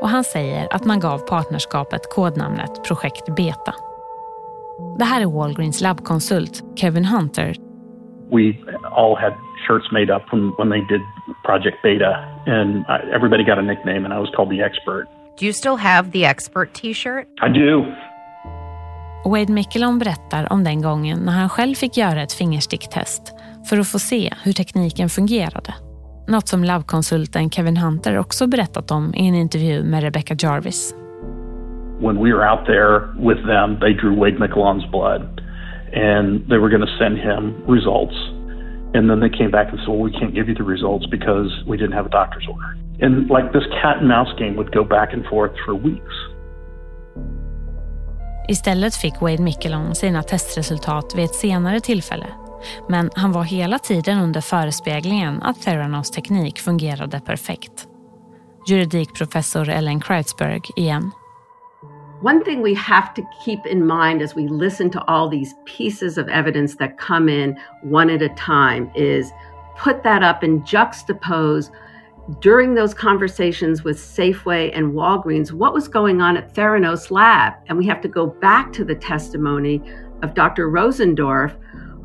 och 0.00 0.08
han 0.08 0.24
säger 0.24 0.68
att 0.70 0.84
man 0.84 1.00
gav 1.00 1.18
partnerskapet 1.18 2.00
kodnamnet 2.10 2.84
Projekt 2.84 3.36
Beta. 3.36 3.74
Det 4.98 5.04
här 5.04 5.20
är 5.20 5.26
Walgreens 5.26 5.80
labbkonsult 5.80 6.62
Kevin 6.76 7.04
Hunter. 7.04 7.54
We 8.30 8.54
all 8.90 9.16
had 9.16 9.32
shirts 9.66 9.92
made 9.92 10.16
up 10.16 10.22
when, 10.32 10.52
when 10.58 10.70
they 10.70 10.80
did 10.80 11.00
Project 11.44 11.82
Beta 11.82 12.12
and 12.46 12.84
everybody 13.14 13.44
got 13.44 13.58
a 13.58 13.62
nickname 13.62 14.04
and 14.04 14.14
I 14.14 14.18
was 14.18 14.30
called 14.36 14.50
the 14.50 14.62
expert. 14.62 15.04
Do 15.38 15.44
you 15.44 15.52
still 15.52 15.76
have 15.76 16.10
the 16.10 16.24
expert 16.24 16.74
t-shirt? 16.74 17.26
I 17.42 17.48
do. 17.48 17.84
Wade 19.24 19.52
Mickelon 19.52 19.98
berättar 19.98 20.52
om 20.52 20.64
den 20.64 20.82
gången 20.82 21.18
när 21.18 21.32
han 21.32 21.48
själv 21.48 21.74
fick 21.74 21.96
göra 21.96 22.22
ett 22.22 22.32
fingersticktest 22.32 23.34
för 23.68 23.78
att 23.78 23.88
få 23.88 23.98
se 23.98 24.32
hur 24.44 24.52
tekniken 24.52 25.08
fungerade. 25.08 25.74
Något 26.28 26.48
som 26.48 26.64
labbkonsulten 26.64 27.50
Kevin 27.50 27.76
Hunter 27.76 28.18
också 28.18 28.46
berättat 28.46 28.90
om 28.90 29.14
i 29.14 29.28
en 29.28 29.34
intervju 29.34 29.84
med 29.84 30.02
Rebecca 30.02 30.34
Jarvis. 30.38 30.94
When 32.00 32.16
we 32.16 32.32
were 32.32 32.50
out 32.50 32.66
there 32.66 33.00
with 33.30 33.46
them, 33.46 33.78
they 33.80 33.94
drew 33.94 34.20
Wade 34.20 34.38
Mickelon's 34.38 34.90
blood 34.90 35.22
and 35.92 36.48
they 36.48 36.58
were 36.58 36.68
going 36.68 36.86
to 36.86 36.96
send 36.98 37.18
him 37.18 37.54
results. 37.68 38.16
And 38.94 39.10
then 39.10 39.20
they 39.20 39.38
came 39.38 39.50
back 39.50 39.68
and 39.70 39.78
said, 39.78 39.88
well, 39.88 40.04
we 40.10 40.12
can't 40.18 40.34
give 40.34 40.48
you 40.50 40.54
the 40.54 40.70
results 40.74 41.06
because 41.10 41.50
we 41.66 41.76
didn't 41.76 41.96
have 41.96 42.06
a 42.06 42.14
doctor's 42.20 42.48
order. 42.48 42.70
And 43.04 43.30
like 43.30 43.52
this 43.52 43.66
cat 43.82 43.96
and 44.00 44.08
mouse 44.08 44.34
game 44.38 44.56
would 44.56 44.72
go 44.72 44.84
back 44.84 45.12
and 45.12 45.24
forth 45.26 45.54
for 45.64 45.74
weeks. 45.74 46.14
Istället 48.48 48.94
fick 48.94 49.22
Wade 49.22 49.42
Mickelon 49.42 49.94
sina 49.94 50.22
testresultat 50.22 51.14
vid 51.16 51.24
ett 51.24 51.34
senare 51.34 51.80
tillfälle 51.80 52.26
men 52.88 53.10
han 53.14 53.32
var 53.32 53.42
hela 53.42 53.78
tiden 53.78 54.18
under 54.18 54.40
förespeglingen 54.40 55.42
att 55.42 55.62
Theranos 55.62 56.10
teknik 56.10 56.58
fungerade 56.58 57.20
perfekt. 57.20 57.88
Juridikprofessor 58.68 59.68
Ellen 59.68 60.00
Kreitzberg 60.00 60.62
igen. 60.76 61.10
One 62.22 62.40
thing 62.44 62.62
we 62.62 62.74
have 62.74 63.14
to 63.14 63.22
keep 63.44 63.66
in 63.66 63.86
mind 63.86 64.22
as 64.22 64.34
we 64.34 64.48
listen 64.48 64.90
to 64.90 65.04
all 65.06 65.28
these 65.28 65.54
pieces 65.76 66.18
of 66.18 66.28
evidence 66.28 66.76
that 66.76 66.98
come 66.98 67.28
in 67.28 67.56
one 67.82 68.14
at 68.14 68.22
a 68.22 68.28
time 68.28 68.90
is 68.94 69.32
put 69.84 70.02
that 70.02 70.22
up 70.22 70.42
and 70.42 70.62
juxtapose 70.66 71.70
during 72.40 72.74
those 72.74 72.94
conversations 72.94 73.84
with 73.84 73.98
Safeway 73.98 74.76
and 74.76 74.92
Walgreens 74.92 75.52
what 75.52 75.72
was 75.72 75.88
going 75.88 76.20
on 76.20 76.36
at 76.36 76.54
Theranos 76.54 77.10
Lab. 77.10 77.52
And 77.68 77.78
we 77.78 77.86
have 77.86 78.00
to 78.00 78.08
go 78.08 78.26
back 78.26 78.72
to 78.72 78.84
the 78.84 78.94
testimony 78.94 79.82
of 80.22 80.34
Dr. 80.34 80.68
Rosendorf, 80.70 81.54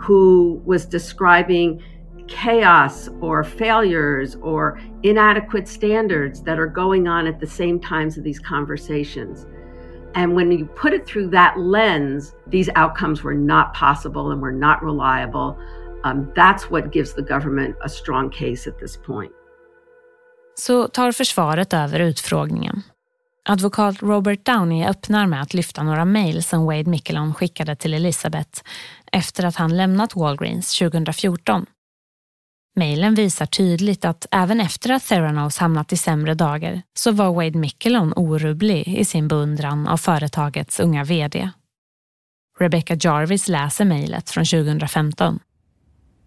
who 0.02 0.62
was 0.66 0.86
describing 0.86 1.82
chaos 2.28 3.10
or 3.20 3.44
failures 3.44 4.36
or 4.42 4.80
inadequate 5.04 5.68
standards 5.68 6.42
that 6.42 6.58
are 6.60 6.68
going 6.68 7.08
on 7.08 7.28
at 7.28 7.40
the 7.40 7.48
same 7.48 7.80
times 7.80 8.18
of 8.18 8.24
these 8.24 8.40
conversations. 8.40 9.46
And 10.16 10.36
when 10.36 10.52
you 10.52 10.66
put 10.66 10.94
it 10.94 11.06
through 11.06 11.30
that 11.30 11.60
lens, 11.60 12.36
these 12.48 12.70
outcomes 12.76 13.24
were 13.24 13.34
not 13.34 13.74
possible 13.74 14.32
and 14.32 14.42
were 14.42 14.52
not 14.52 14.84
reliable. 14.84 15.58
Um, 16.04 16.32
that's 16.36 16.70
what 16.70 16.92
gives 16.92 17.14
the 17.14 17.22
government 17.22 17.76
a 17.84 17.90
strong 17.90 18.30
case 18.30 18.68
at 18.68 18.80
this 18.80 18.98
point. 18.98 19.32
Så 20.56 20.88
tar 20.88 21.12
försvaret 21.12 21.74
över 21.74 22.00
utfrågningen. 22.00 22.84
Advokat 23.50 24.02
Robert 24.02 24.46
Downey 24.46 24.86
öppnar 24.86 25.28
med 25.28 25.42
att 25.42 25.54
lyfta 25.54 25.84
några 25.84 26.06
mejl 26.06 26.44
som 26.44 26.66
Wade 26.66 26.90
Mickelon 26.90 27.34
skickade 27.34 27.76
till 27.76 27.94
Elisabeth 27.94 28.62
efter 29.12 29.46
att 29.46 29.56
han 29.56 29.78
lämnat 29.78 30.16
Walgreens 30.16 30.80
2014. 30.80 31.66
Mejlen 32.76 33.16
visar 33.16 33.46
tydligt 33.46 34.06
att 34.06 34.26
även 34.32 34.62
efter 34.62 34.92
att 34.92 35.08
Theranos 35.08 35.58
hamnat 35.58 35.94
i 35.94 35.98
sämre 35.98 36.34
dagar 36.34 36.82
så 36.94 37.12
var 37.12 37.34
Wade 37.34 37.58
Mickelon 37.58 38.14
orubblig 38.16 38.88
i 38.88 39.06
sin 39.06 39.28
beundran 39.28 39.88
av 39.88 39.98
företagets 39.98 40.80
unga 40.80 41.04
VD. 41.04 41.50
Rebecca 42.60 42.96
Jarvis 43.00 43.48
läser 43.48 43.86
mejlet 43.86 44.30
från 44.30 44.46
2015. 44.46 45.40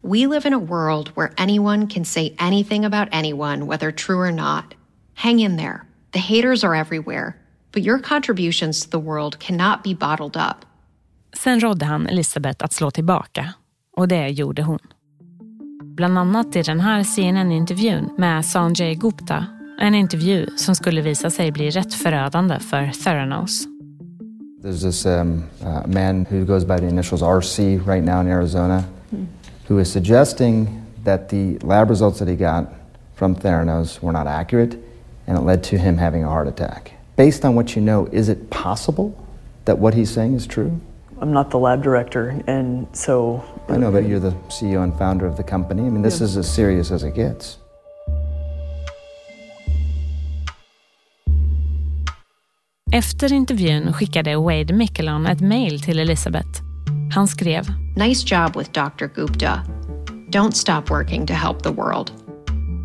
We 0.03 0.19
live 0.19 0.49
in 0.49 0.55
a 0.55 0.59
world 0.59 1.11
where 1.17 1.33
anyone 1.37 1.87
can 1.91 2.05
say 2.05 2.35
anything 2.39 2.85
about 2.85 3.09
anyone, 3.13 3.67
whether 3.67 3.93
true 3.93 4.29
or 4.29 4.33
not. 4.33 4.65
Hang 5.15 5.41
in 5.41 5.57
there. 5.59 5.94
The 6.15 6.21
haters 6.21 6.65
are 6.65 6.77
everywhere, 6.77 7.35
but 7.73 7.83
your 7.83 7.99
contributions 7.99 8.85
to 8.85 8.91
the 8.91 8.99
world 8.99 9.39
cannot 9.39 9.83
be 9.83 9.95
bottled 9.95 10.37
up. 10.37 10.65
Sen 11.37 11.61
rådde 11.61 11.85
han 11.85 12.07
Elisabeth 12.07 12.65
att 12.65 12.73
slå 12.73 12.91
tillbaka 12.91 13.55
och 13.97 14.09
det 14.09 14.29
gjorde 14.29 14.63
hon. 14.63 14.79
Bland 15.83 16.19
annat 16.19 16.57
i 16.57 16.63
den 16.63 16.81
här 16.81 17.05
CNN-intervjun 17.05 18.11
med 18.19 18.45
Sanjay 18.45 18.95
Gupta. 18.95 19.47
En 19.81 19.95
intervju 19.95 20.47
som 20.57 20.75
skulle 20.75 21.03
visa 21.03 21.31
sig 21.31 21.53
bli 21.53 21.71
rätt 21.71 21.95
förödande 21.95 22.59
för 22.59 22.91
Theranos. 23.05 23.67
There's 24.63 24.83
this 24.83 25.07
um, 25.07 25.43
uh, 25.63 25.87
man 25.87 26.27
who 26.31 26.45
goes 26.45 26.65
by 26.65 26.79
the 26.79 26.89
initials 26.89 27.23
RC 27.23 27.59
right 27.87 28.05
now 28.05 28.21
in 28.21 28.29
Arizona 28.29 28.85
who 29.69 29.81
is 29.81 29.93
suggesting 29.93 30.83
that 31.05 31.29
the 31.29 31.59
lab 31.61 31.91
results 31.91 32.19
that 32.19 32.29
he 32.29 32.37
got 32.37 32.65
from 33.15 33.35
Theranos 33.35 34.03
were 34.03 34.13
not 34.13 34.27
accurate 34.27 34.79
and 35.27 35.39
it 35.39 35.43
led 35.43 35.63
to 35.65 35.79
him 35.79 35.99
having 35.99 36.25
a 36.25 36.29
heart 36.29 36.49
attack. 36.49 36.93
Based 37.17 37.45
on 37.45 37.55
what 37.55 37.77
you 37.77 37.83
know, 37.83 38.07
is 38.13 38.29
it 38.29 38.51
possible 38.51 39.15
that 39.65 39.79
what 39.79 39.95
he's 39.95 40.11
saying 40.11 40.35
is 40.35 40.47
true? 40.47 40.81
I'm 41.21 41.33
not 41.33 41.51
the 41.51 41.59
lab 41.59 41.83
director, 41.83 42.43
and 42.47 42.87
so. 42.93 43.45
I 43.69 43.77
know, 43.77 43.91
but 43.91 44.07
you're 44.07 44.21
the 44.21 44.33
CEO 44.49 44.83
and 44.83 44.93
founder 44.99 45.27
of 45.27 45.37
the 45.37 45.45
company. 45.45 45.83
I 45.83 45.91
mean, 45.91 46.03
this 46.03 46.21
yeah. 46.21 46.25
is 46.25 46.37
as 46.37 46.53
serious 46.53 46.91
as 46.91 47.03
it 47.03 47.15
gets. 47.15 47.59
Efter 52.93 53.33
intervjun 53.33 53.93
skickade 53.93 54.37
Wade 54.37 54.75
Mickelon 54.75 55.27
ett 55.27 55.41
mejl 55.41 55.81
till 55.81 55.99
Elizabeth. 55.99 56.63
Han 57.15 57.29
skrev 57.29 57.67
“Nice 57.97 58.25
job 58.25 58.57
with 58.57 58.73
Dr 58.73 59.09
Gupta. 59.15 59.63
Don't 60.31 60.57
stop 60.57 60.91
working 60.91 61.27
to 61.27 61.35
help 61.35 61.63
the 61.63 61.73
world. 61.73 62.24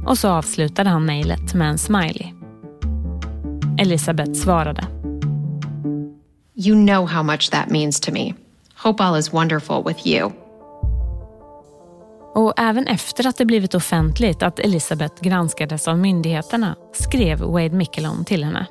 Och 0.10 0.18
så 0.18 0.30
avslutade 0.30 0.90
han 0.90 1.06
mejlet 1.06 1.54
med 1.54 1.70
en 1.70 1.78
smiley. 1.78 2.34
Elizabeth 3.80 4.34
svarade. 4.34 4.88
You 6.56 6.86
know 6.86 7.06
how 7.06 7.24
much 7.24 7.52
that 7.52 7.70
means 7.70 8.00
to 8.00 8.12
me. 8.12 8.34
Hope 8.76 9.04
all 9.04 9.20
is 9.20 9.34
wonderful 9.34 9.84
with 9.86 10.08
you. 10.08 10.32
Och 12.36 12.54
även 12.58 12.88
efter 12.88 13.28
att 13.28 13.38
det 13.38 13.46
blivit 13.46 13.76
offentligt 13.76 14.44
att 14.44 14.60
Elizabeth 14.60 15.22
granskades 15.22 15.88
av 15.88 15.98
myndigheterna 16.00 16.76
skrev 16.94 17.40
Wade 17.40 17.76
Mickelon 17.76 18.26
till 18.26 18.44
henne. 18.44 18.66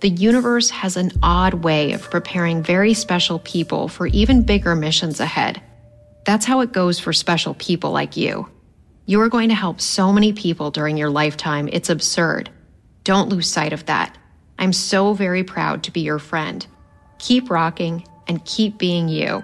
The 0.00 0.28
universe 0.28 0.74
has 0.74 0.96
an 0.96 1.10
odd 1.22 1.62
way 1.62 1.94
of 1.94 2.10
preparing 2.10 2.62
very 2.62 2.94
special 2.94 3.38
people 3.38 3.88
for 3.88 4.16
even 4.16 4.42
bigger 4.42 4.74
missions 4.74 5.20
ahead. 5.20 5.60
That's 6.26 6.46
how 6.46 6.62
it 6.62 6.74
goes 6.74 7.00
for 7.00 7.12
special 7.12 7.54
people 7.54 8.00
like 8.00 8.20
you. 8.20 8.44
You 9.06 9.20
are 9.20 9.28
going 9.28 9.48
to 9.48 9.54
help 9.54 9.80
so 9.80 10.12
many 10.12 10.32
people 10.32 10.70
during 10.70 10.96
your 10.96 11.10
lifetime, 11.10 11.68
it's 11.72 11.90
absurd. 11.90 12.50
Don't 13.04 13.28
lose 13.28 13.48
sight 13.48 13.72
of 13.72 13.86
that. 13.86 14.16
I'm 14.58 14.72
so 14.72 15.14
very 15.14 15.42
proud 15.42 15.82
to 15.84 15.90
be 15.90 16.00
your 16.00 16.18
friend. 16.18 16.66
Keep 17.18 17.50
rocking 17.50 18.06
and 18.28 18.44
keep 18.44 18.78
being 18.78 19.08
you. 19.08 19.42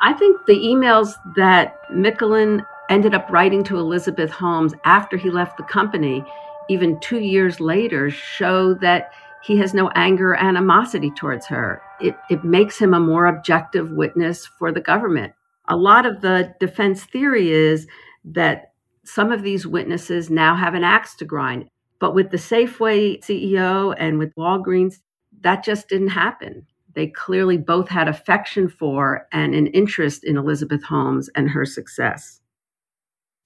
I 0.00 0.12
think 0.12 0.38
the 0.46 0.54
emails 0.54 1.14
that 1.36 1.76
Mickelin 1.90 2.64
ended 2.88 3.14
up 3.14 3.28
writing 3.30 3.64
to 3.64 3.78
Elizabeth 3.78 4.30
Holmes 4.30 4.72
after 4.84 5.16
he 5.16 5.30
left 5.30 5.56
the 5.56 5.64
company, 5.64 6.24
even 6.68 7.00
two 7.00 7.18
years 7.18 7.60
later, 7.60 8.10
show 8.10 8.74
that 8.74 9.10
he 9.42 9.56
has 9.58 9.74
no 9.74 9.90
anger 9.94 10.34
animosity 10.34 11.10
towards 11.10 11.46
her. 11.46 11.80
It, 12.00 12.16
it 12.30 12.44
makes 12.44 12.78
him 12.78 12.94
a 12.94 13.00
more 13.00 13.26
objective 13.26 13.90
witness 13.92 14.46
for 14.46 14.72
the 14.72 14.80
government. 14.80 15.32
A 15.68 15.76
lot 15.76 16.06
of 16.06 16.20
the 16.20 16.54
defense 16.60 17.04
theory 17.04 17.50
is 17.50 17.86
that 18.24 18.72
some 19.04 19.32
of 19.32 19.42
these 19.42 19.66
witnesses 19.66 20.30
now 20.30 20.54
have 20.54 20.74
an 20.74 20.84
axe 20.84 21.14
to 21.16 21.24
grind. 21.24 21.68
But 21.98 22.14
with 22.14 22.30
the 22.30 22.36
Safeway 22.36 23.20
CEO 23.22 23.94
and 23.98 24.18
with 24.18 24.34
Walgreens, 24.36 24.96
that 25.40 25.64
just 25.64 25.88
didn't 25.88 26.08
happen. 26.08 26.66
They 26.94 27.08
clearly 27.08 27.56
both 27.58 27.88
had 27.88 28.08
affection 28.08 28.68
for 28.68 29.26
and 29.32 29.54
an 29.54 29.68
interest 29.68 30.24
in 30.24 30.36
Elizabeth 30.36 30.82
Holmes 30.82 31.28
and 31.34 31.48
her 31.50 31.64
success. 31.64 32.37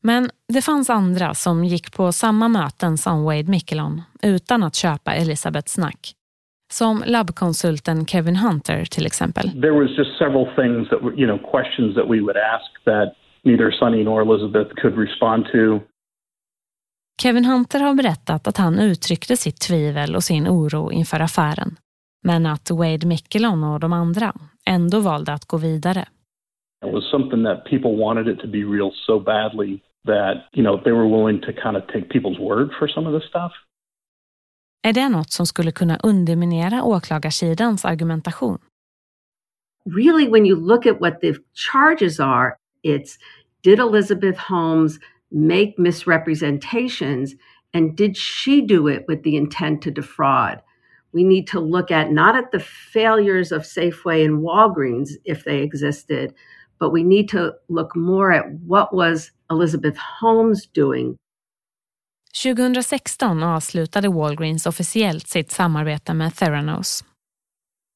Men 0.02 0.30
det 0.52 0.62
fanns 0.62 0.90
andra 0.90 1.34
som 1.34 1.64
gick 1.64 1.96
på 1.96 2.12
samma 2.12 2.48
möten 2.48 2.98
som 2.98 3.24
Wade 3.24 3.50
Mickelon 3.50 4.02
utan 4.22 4.62
att 4.62 4.74
köpa 4.74 5.14
Elisabeths 5.14 5.72
snack. 5.72 6.12
Som 6.72 7.04
labbkonsulten 7.06 8.06
Kevin 8.06 8.36
Hunter 8.36 8.84
till 8.84 9.06
exempel. 9.06 9.50
There 9.50 9.70
was 9.70 9.90
just 9.98 10.18
several 10.18 10.46
things 10.56 10.88
that 10.88 11.02
were, 11.02 11.14
you 11.20 11.26
know, 11.26 11.38
questions 11.50 11.94
that 11.94 12.04
we 12.04 12.20
would 12.20 12.36
ask 12.36 12.84
that 12.84 13.08
neither 13.44 13.70
Sunny 13.70 14.04
nor 14.04 14.22
Elizabeth 14.22 14.70
could 14.80 14.98
respond 14.98 15.44
to. 15.44 15.80
Kevin 17.22 17.44
Hunter 17.44 17.80
har 17.80 17.94
berättat 17.94 18.46
att 18.46 18.56
han 18.56 18.78
uttryckte 18.78 19.36
sitt 19.36 19.60
tvivel 19.60 20.16
och 20.16 20.24
sin 20.24 20.48
oro 20.48 20.92
inför 20.92 21.20
affären. 21.20 21.76
Men 22.24 22.46
att 22.46 22.70
Wade 22.70 23.06
Mickelon 23.06 23.64
och 23.64 23.80
de 23.80 23.92
andra 23.92 24.32
ändå 24.66 25.00
valde 25.00 25.32
att 25.32 25.44
gå 25.44 25.56
vidare. 25.56 26.04
It 26.86 26.92
was 26.92 27.10
something 27.10 27.44
that 27.44 27.64
people 27.64 27.96
wanted 28.04 28.28
it 28.28 28.40
to 28.40 28.46
be 28.46 28.58
real 28.58 28.92
so 29.06 29.20
badly 29.20 29.80
that, 30.04 30.44
you 30.52 30.62
know, 30.62 30.80
they 30.84 30.92
were 30.92 31.06
willing 31.06 31.40
to 31.42 31.52
kind 31.52 31.76
of 31.76 31.86
take 31.88 32.10
people's 32.10 32.38
word 32.38 32.70
for 32.78 32.88
some 32.88 33.06
of 33.06 33.12
this 33.12 33.28
stuff. 33.28 33.52
Är 34.84 34.92
det 34.92 35.08
något 35.08 35.30
som 35.30 35.46
skulle 35.46 35.72
kunna 35.72 35.96
underminera 36.02 36.82
åklagarsidans 36.82 37.84
argumentation? 37.84 38.58
Really, 39.84 40.28
when 40.28 40.44
you 40.44 40.56
look 40.56 40.86
at 40.86 41.00
what 41.00 41.20
the 41.20 41.34
charges 41.54 42.20
are, 42.20 42.56
it's 42.82 43.18
did 43.62 43.78
Elizabeth 43.78 44.38
Holmes 44.38 44.98
make 45.30 45.78
misrepresentations 45.78 47.34
and 47.74 47.96
did 47.96 48.16
she 48.16 48.60
do 48.60 48.88
it 48.88 49.04
with 49.08 49.22
the 49.22 49.36
intent 49.36 49.82
to 49.82 49.90
defraud? 49.90 50.60
We 51.12 51.24
need 51.24 51.46
to 51.48 51.60
look 51.60 51.90
at 51.90 52.10
not 52.10 52.36
at 52.36 52.50
the 52.52 52.60
failures 52.60 53.52
of 53.52 53.62
Safeway 53.62 54.24
and 54.24 54.40
Walgreens 54.40 55.10
if 55.24 55.44
they 55.44 55.62
existed, 55.62 56.34
but 56.82 56.92
we 56.94 57.02
need 57.04 57.28
to 57.28 57.38
look 57.68 57.94
more 57.94 58.38
at 58.38 58.44
what 58.68 58.88
was 58.92 59.30
Elizabeth 59.50 59.98
Holmes 60.20 60.72
doing 60.72 61.16
2016 62.42 63.42
avslutade 63.42 64.08
Walgreens 64.08 64.66
officiellt 64.66 65.28
sitt 65.28 65.50
samarbete 65.50 66.14
med 66.14 66.34
Theranos. 66.34 67.04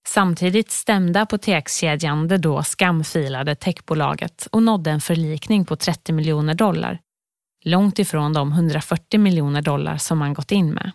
Samtidigt 0.09 0.70
stämde 0.70 1.20
apotekskedjan 1.20 2.29
det 2.29 2.38
då 2.38 2.62
skamfilade 2.62 3.55
techbolaget 3.55 4.49
och 4.53 4.62
nådde 4.62 4.90
en 4.90 5.01
förlikning 5.01 5.64
på 5.64 5.77
30 5.77 6.12
miljoner 6.12 6.55
dollar. 6.55 6.99
Långt 7.64 7.99
ifrån 7.99 8.33
de 8.33 8.53
140 8.53 9.20
miljoner 9.20 9.62
dollar 9.62 9.96
som 9.96 10.18
man 10.18 10.35
gått 10.35 10.53
in 10.53 10.75
med. 10.75 10.90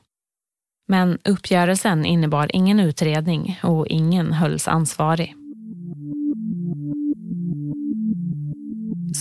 Men 0.88 1.20
uppgörelsen 1.26 2.06
innebar 2.06 2.56
ingen 2.56 2.80
utredning 2.80 3.60
och 3.64 3.88
ingen 3.88 4.34
hölls 4.34 4.68
ansvarig. 4.68 5.36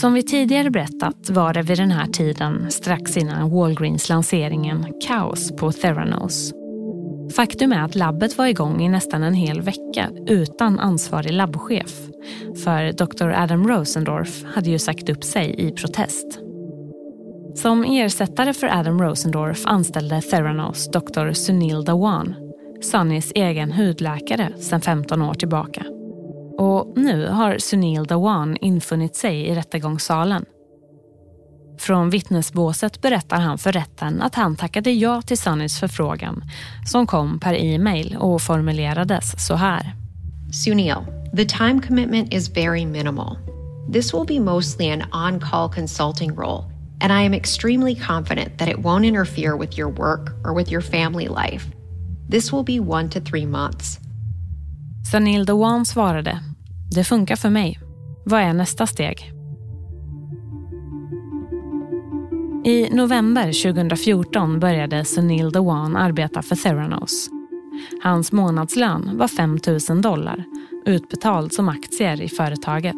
Som 0.00 0.12
vi 0.12 0.22
tidigare 0.22 0.70
berättat 0.70 1.30
var 1.30 1.54
det 1.54 1.62
vid 1.62 1.78
den 1.78 1.90
här 1.90 2.06
tiden, 2.06 2.70
strax 2.70 3.16
innan 3.16 3.50
Walgreens-lanseringen, 3.50 4.86
kaos 5.06 5.56
på 5.56 5.72
Theranos. 5.72 6.52
Faktum 7.36 7.72
är 7.72 7.84
att 7.84 7.94
labbet 7.94 8.38
var 8.38 8.46
igång 8.46 8.82
i 8.82 8.88
nästan 8.88 9.22
en 9.22 9.34
hel 9.34 9.60
vecka 9.60 10.10
utan 10.26 10.78
ansvarig 10.78 11.32
labbchef. 11.32 12.08
För 12.64 12.92
Dr. 12.92 13.42
Adam 13.42 13.68
Rosendorf 13.68 14.44
hade 14.54 14.70
ju 14.70 14.78
sagt 14.78 15.08
upp 15.08 15.24
sig 15.24 15.54
i 15.58 15.72
protest. 15.72 16.38
Som 17.54 17.84
ersättare 17.84 18.52
för 18.52 18.78
Adam 18.78 19.02
Rosendorf 19.02 19.66
anställde 19.66 20.20
Theranos 20.20 20.90
Dr. 20.90 21.32
Sunil 21.32 21.84
Dhawan, 21.84 22.34
Sunnys 22.80 23.32
egen 23.34 23.72
hudläkare 23.72 24.52
sedan 24.58 24.80
15 24.80 25.22
år 25.22 25.34
tillbaka. 25.34 25.84
Och 26.60 26.92
nu 26.96 27.28
har 27.28 27.58
Sunil 27.58 28.04
Dhawan 28.04 28.56
infunnit 28.56 29.16
sig 29.16 29.46
i 29.46 29.54
rättegångssalen. 29.54 30.44
Från 31.78 32.10
vittnesbåset 32.10 33.00
berättar 33.00 33.40
han 33.40 33.58
för 33.58 33.72
rätten 33.72 34.22
att 34.22 34.34
han 34.34 34.56
tackade 34.56 34.90
ja 34.90 35.22
till 35.22 35.38
Sunnys 35.38 35.80
förfrågan 35.80 36.44
som 36.86 37.06
kom 37.06 37.40
per 37.40 37.54
e-mail 37.54 38.16
och 38.20 38.42
formulerades 38.42 39.46
så 39.46 39.54
här. 39.54 39.94
Sunil, 40.52 40.96
the 41.36 41.44
time 41.44 41.82
commitment 41.86 42.34
is 42.34 42.56
very 42.56 42.86
minimal. 42.86 43.36
This 43.92 44.14
will 44.14 44.26
be 44.26 44.40
mostly 44.40 44.90
an 44.90 45.02
on-call 45.12 45.72
consulting 45.74 46.34
role 46.34 46.64
and 47.00 47.12
I 47.12 47.26
am 47.26 47.34
extremely 47.34 47.94
confident 47.94 48.58
that 48.58 48.68
it 48.68 48.78
won't 48.78 49.04
interfere 49.04 49.56
with 49.58 49.78
your 49.78 49.90
work 49.90 50.30
or 50.44 50.54
with 50.56 50.72
your 50.72 50.82
family 50.82 51.28
life. 51.28 51.66
This 52.30 52.52
will 52.52 52.64
be 52.64 52.80
one 52.80 53.08
to 53.10 53.20
three 53.20 53.46
months. 53.46 54.00
Sunil 55.12 55.44
Dhawan 55.44 55.84
svarade, 55.84 56.38
det 56.94 57.04
funkar 57.04 57.36
för 57.36 57.50
mig. 57.50 57.80
Vad 58.24 58.40
är 58.40 58.52
nästa 58.52 58.86
steg? 58.86 59.32
I 62.64 62.88
november 62.90 63.62
2014 63.62 64.60
började 64.60 65.04
Sunil 65.04 65.50
Dawan 65.50 65.96
arbeta 65.96 66.42
för 66.42 66.56
Theranos. 66.56 67.30
Hans 68.02 68.32
månadslön 68.32 69.10
var 69.18 69.28
5 69.28 69.58
000 69.90 70.02
dollar, 70.02 70.44
utbetald 70.86 71.52
som 71.52 71.68
aktier 71.68 72.22
i 72.22 72.28
företaget. 72.28 72.96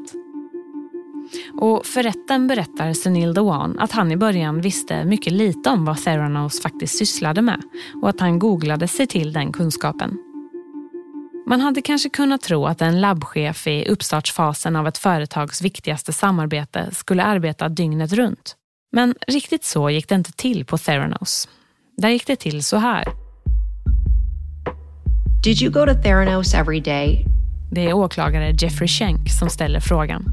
Och 1.61 1.87
för 1.87 2.03
rätten 2.03 2.47
berättar 2.47 2.93
Sunil 2.93 3.35
Dawan 3.35 3.79
att 3.79 3.93
han 3.93 4.13
i 4.13 4.17
början 4.17 4.61
visste 4.61 5.05
mycket 5.05 5.33
lite 5.33 5.71
om 5.71 5.85
vad 5.85 5.97
Theranos 5.97 6.63
faktiskt 6.63 6.99
sysslade 6.99 7.43
med 7.43 7.63
och 8.03 8.09
att 8.09 8.21
han 8.21 8.39
googlade 8.39 8.89
sig 8.89 9.07
till 9.07 9.33
den 9.33 9.53
kunskapen. 9.53 10.32
Man 11.47 11.61
hade 11.61 11.83
kanske 11.83 12.09
kunnat 12.09 12.43
tro 12.43 12.67
att 12.67 12.83
en 12.83 13.01
labbchef 13.01 13.67
i 13.67 13.85
uppstartsfasen 13.89 14.77
av 14.77 14.89
ett 14.89 14.99
företags 14.99 15.63
viktigaste 15.63 16.13
samarbete 16.13 16.89
skulle 16.93 17.25
arbeta 17.25 17.69
dygnet 17.69 18.13
runt. 18.13 18.57
Men 18.93 19.15
riktigt 19.27 19.65
så 19.65 19.91
gick 19.91 20.09
det 20.09 20.15
inte 20.15 20.33
till 20.33 20.65
på 20.65 20.79
Theranos. 20.79 21.49
Där 21.97 22.09
gick 22.09 22.27
det 22.27 22.37
till 22.37 22.65
så 22.65 22.77
här. 22.77 23.05
Did 25.45 25.63
you 25.63 25.73
go 25.73 25.87
to 25.87 26.03
Theranos 26.03 26.55
every 26.55 26.81
day? 26.81 27.27
Det 27.71 27.89
är 27.89 27.93
åklagare 27.93 28.51
Jeffrey 28.51 28.89
Schenk 28.89 29.31
som 29.31 29.49
ställer 29.49 29.81
frågan. 29.81 30.25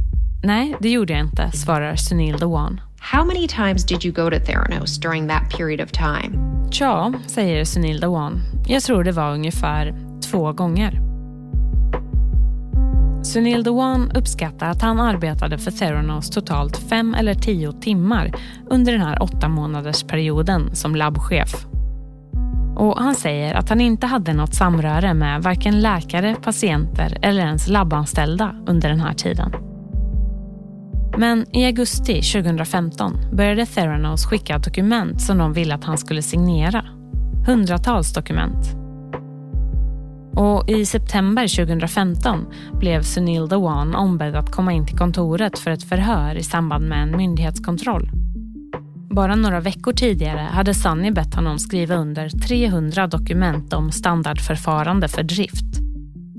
Nej, 0.43 0.75
det 0.79 0.89
gjorde 0.89 1.13
jag 1.13 1.21
inte, 1.21 1.51
svarar 1.51 1.95
Sunil 1.95 2.37
Dhawan. 2.37 2.81
How 2.99 3.25
many 3.25 3.47
times 3.47 3.85
did 3.85 4.05
you 4.05 4.13
go 4.13 4.29
to 4.29 4.45
Theranos 4.45 4.99
during 4.99 5.27
that 5.27 5.57
period 5.57 5.81
of 5.81 5.91
time? 5.91 6.37
Tja, 6.71 7.13
säger 7.27 7.65
Sunil 7.65 7.99
Dhawan. 7.99 8.41
Jag 8.67 8.83
tror 8.83 9.03
det 9.03 9.11
var 9.11 9.33
ungefär 9.33 10.08
två 10.21 10.53
gånger. 10.53 11.01
Sunil 13.23 13.63
Dhawan 13.63 14.11
uppskattar 14.11 14.69
att 14.69 14.81
han 14.81 14.99
arbetade 14.99 15.57
för 15.57 15.71
Theranos 15.71 16.29
totalt 16.29 16.77
fem 16.77 17.13
eller 17.13 17.33
tio 17.33 17.71
timmar 17.71 18.31
under 18.69 18.91
den 18.91 19.01
här 19.01 19.23
åtta 19.23 19.49
månaders 19.49 20.03
perioden 20.03 20.75
som 20.75 20.95
labbchef. 20.95 21.65
Och 22.75 22.97
han 22.97 23.15
säger 23.15 23.53
att 23.53 23.69
han 23.69 23.81
inte 23.81 24.07
hade 24.07 24.33
något 24.33 24.55
samröre 24.55 25.13
med 25.13 25.43
varken 25.43 25.79
läkare, 25.79 26.35
patienter 26.43 27.17
eller 27.21 27.41
ens 27.41 27.67
labbanställda 27.67 28.55
under 28.67 28.89
den 28.89 28.99
här 28.99 29.13
tiden. 29.13 29.51
Men 31.17 31.55
i 31.55 31.65
augusti 31.65 32.21
2015 32.21 33.13
började 33.33 33.65
Theranos 33.65 34.25
skicka 34.25 34.57
dokument 34.57 35.21
som 35.21 35.37
de 35.37 35.53
ville 35.53 35.75
att 35.75 35.83
han 35.83 35.97
skulle 35.97 36.21
signera. 36.21 36.85
Hundratals 37.45 38.13
dokument. 38.13 38.78
Och 40.35 40.69
i 40.69 40.85
september 40.85 41.65
2015 41.65 42.45
blev 42.79 43.01
Sunil 43.01 43.47
Dawan 43.47 43.95
ombedd 43.95 44.35
att 44.35 44.51
komma 44.51 44.73
in 44.73 44.85
till 44.85 44.97
kontoret 44.97 45.59
för 45.59 45.71
ett 45.71 45.83
förhör 45.83 46.35
i 46.35 46.43
samband 46.43 46.89
med 46.89 47.03
en 47.03 47.17
myndighetskontroll. 47.17 48.09
Bara 49.11 49.35
några 49.35 49.59
veckor 49.59 49.93
tidigare 49.93 50.39
hade 50.39 50.73
Sunny 50.73 51.11
bett 51.11 51.35
honom 51.35 51.59
skriva 51.59 51.95
under 51.95 52.29
300 52.29 53.07
dokument 53.07 53.73
om 53.73 53.91
standardförfarande 53.91 55.07
för 55.07 55.23
drift. 55.23 55.79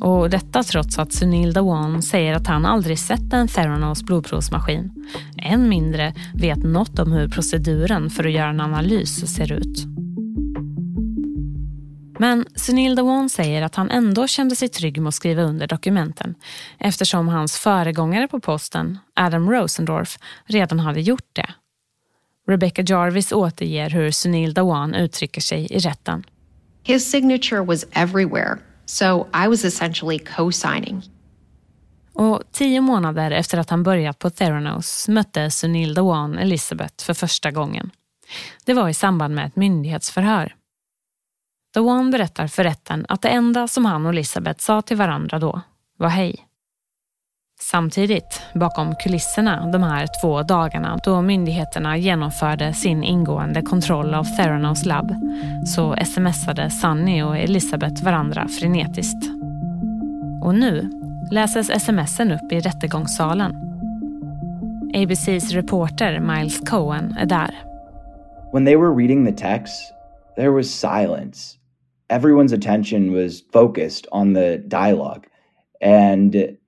Och 0.00 0.30
detta 0.30 0.62
trots 0.62 0.98
att 0.98 1.12
Sunil 1.12 1.52
Dawan 1.52 2.02
säger 2.02 2.34
att 2.34 2.46
han 2.46 2.66
aldrig 2.66 2.98
sett 2.98 3.32
en 3.32 3.48
Theranos 3.48 4.02
blodprovsmaskin. 4.02 4.90
Än 5.36 5.68
mindre 5.68 6.14
vet 6.34 6.62
något 6.62 6.98
om 6.98 7.12
hur 7.12 7.28
proceduren 7.28 8.10
för 8.10 8.24
att 8.24 8.32
göra 8.32 8.50
en 8.50 8.60
analys 8.60 9.34
ser 9.34 9.52
ut. 9.52 9.86
Men 12.20 12.44
Sunil 12.54 12.94
Dhawan 12.94 13.28
säger 13.28 13.62
att 13.62 13.74
han 13.74 13.90
ändå 13.90 14.26
kände 14.26 14.56
sig 14.56 14.68
trygg 14.68 15.00
med 15.00 15.08
att 15.08 15.14
skriva 15.14 15.42
under 15.42 15.66
dokumenten 15.66 16.34
eftersom 16.78 17.28
hans 17.28 17.58
föregångare 17.58 18.28
på 18.28 18.40
posten, 18.40 18.98
Adam 19.14 19.50
Rosendorf, 19.50 20.18
redan 20.44 20.80
hade 20.80 21.00
gjort 21.00 21.28
det. 21.32 21.46
Rebecca 22.48 22.82
Jarvis 22.82 23.32
återger 23.32 23.90
hur 23.90 24.10
Sunil 24.10 24.54
Dhawan 24.54 24.94
uttrycker 24.94 25.40
sig 25.40 25.72
i 25.72 25.78
rätten. 25.78 26.24
His 26.82 27.10
signature 27.10 27.64
was 27.64 27.86
everywhere, 27.92 28.58
so 28.86 29.26
I 29.44 29.48
was 29.48 29.64
essentially 29.64 30.18
co-signing. 30.18 31.02
Och 32.12 32.42
tio 32.52 32.80
månader 32.80 33.30
efter 33.30 33.58
att 33.58 33.70
han 33.70 33.82
börjat 33.82 34.18
på 34.18 34.30
Theranos 34.30 35.08
mötte 35.08 35.50
Sunil 35.50 35.94
Dhawan 35.94 36.38
Elizabeth 36.38 37.04
för 37.04 37.14
första 37.14 37.50
gången. 37.50 37.90
Det 38.64 38.74
var 38.74 38.88
i 38.88 38.94
samband 38.94 39.34
med 39.34 39.46
ett 39.46 39.56
myndighetsförhör. 39.56 40.54
Dhawan 41.74 42.10
berättar 42.10 42.46
för 42.46 42.64
rätten 42.64 43.06
att 43.08 43.22
det 43.22 43.28
enda 43.28 43.68
som 43.68 43.84
han 43.84 44.06
och 44.06 44.12
Elizabeth 44.12 44.60
sa 44.60 44.82
till 44.82 44.96
varandra 44.96 45.38
då 45.38 45.60
var 45.96 46.08
hej. 46.08 46.46
Samtidigt, 47.60 48.42
bakom 48.54 48.94
kulisserna 48.94 49.66
de 49.66 49.82
här 49.82 50.08
två 50.22 50.42
dagarna 50.42 50.98
då 51.04 51.22
myndigheterna 51.22 51.96
genomförde 51.96 52.72
sin 52.72 53.04
ingående 53.04 53.62
kontroll 53.62 54.14
av 54.14 54.24
Theranos 54.24 54.86
labb 54.86 55.14
så 55.66 55.96
smsade 56.04 56.70
Sunny 56.70 57.22
och 57.22 57.38
Elizabeth 57.38 58.04
varandra 58.04 58.48
frenetiskt. 58.48 59.30
Och 60.42 60.54
nu 60.54 60.90
läses 61.30 61.82
smsen 61.84 62.32
upp 62.32 62.52
i 62.52 62.60
rättegångssalen. 62.60 63.56
ABCs 64.94 65.52
reporter 65.52 66.20
Miles 66.20 66.60
Cohen 66.60 67.16
är 67.18 67.26
där. 67.26 67.54
When 68.52 68.64
they 68.64 68.76
were 68.76 68.94
reading 68.94 69.26
the 69.26 69.32
text, 69.32 69.94
there 70.36 70.50
was 70.50 70.66
silence. 70.66 71.59
Everyone's 72.10 72.52
attention 72.52 73.12
was 73.12 73.42
focused 73.52 74.06
on 74.12 74.34
the 74.34 74.58
dialogue. 74.68 75.26
And 75.80 76.58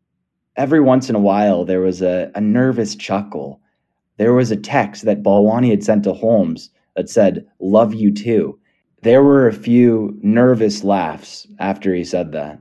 every 0.56 0.80
once 0.80 1.10
in 1.10 1.16
a 1.16 1.20
while, 1.20 1.64
there 1.64 1.80
was 1.80 2.00
a, 2.00 2.30
a 2.34 2.40
nervous 2.40 2.94
chuckle. 2.94 3.60
There 4.16 4.32
was 4.32 4.50
a 4.50 4.56
text 4.56 5.04
that 5.04 5.22
Balwani 5.22 5.70
had 5.70 5.84
sent 5.84 6.04
to 6.04 6.12
Holmes 6.12 6.70
that 6.96 7.10
said, 7.10 7.44
Love 7.58 7.92
you 7.92 8.14
too. 8.14 8.58
There 9.02 9.22
were 9.24 9.48
a 9.48 9.52
few 9.52 10.16
nervous 10.22 10.84
laughs 10.84 11.46
after 11.58 11.92
he 11.92 12.04
said 12.04 12.32
that. 12.32 12.58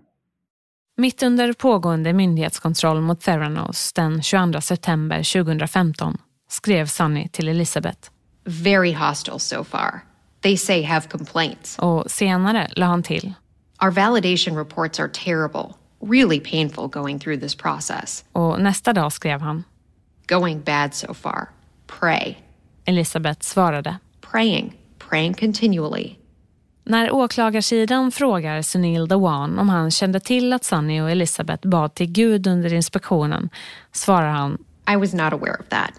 Mitt 0.98 1.24
under 1.24 1.54
pågående 1.54 2.13
myndighetskontroll 2.13 3.02
mot 3.02 3.20
Theranos 3.20 3.94
den 3.94 4.22
22 4.22 4.62
september 4.62 5.24
2015 5.24 6.17
skrev 6.50 6.86
Sunny 6.86 7.28
till 7.28 7.48
Elizabeth. 7.48 8.10
Very 8.46 8.91
hostile 8.91 9.39
so 9.39 9.63
far. 9.63 10.11
They 10.41 10.58
say 10.58 10.82
have 10.84 11.08
complaints. 11.08 11.80
Och 11.80 12.12
senare 12.12 12.67
la 12.75 12.86
han 12.86 13.04
till. 13.04 13.34
Our 13.82 13.91
validation 13.91 14.56
reports 14.56 14.99
are 14.99 15.10
terrible. 15.10 15.75
Really 16.01 16.39
painful 16.39 16.88
going 16.88 17.19
through 17.19 17.39
this 17.39 17.56
process. 17.56 18.25
Och 18.32 18.62
nästa 18.62 18.93
dag 18.93 19.13
skrev 19.13 19.41
han. 19.41 19.63
Going 20.27 20.62
bad 20.62 20.93
so 20.93 21.13
far. 21.13 21.49
Pray. 21.99 22.36
Elisabeth 22.86 23.41
svarade. 23.41 23.97
Praying. 24.32 24.77
Praying 25.10 25.34
continually. 25.34 26.15
När 26.84 27.12
åklagarsidan 27.12 28.12
frågar 28.12 28.62
Sunil 28.62 29.08
Dhawan 29.08 29.60
om 29.60 29.69
han 29.69 29.91
kände 29.91 30.19
till 30.19 30.54
att 30.54 30.63
Sunny 30.63 31.01
och 31.01 31.12
Elisabeth 31.12 31.67
bad 31.67 31.95
till 31.95 32.12
Gud 32.12 32.47
under 32.47 32.73
inspektionen 32.73 33.49
svarar 33.91 34.30
han 34.30 34.58
I 34.93 34.95
was 34.95 35.13
not 35.13 35.34
aware 35.34 35.56
of 35.60 35.67
that. 35.69 35.91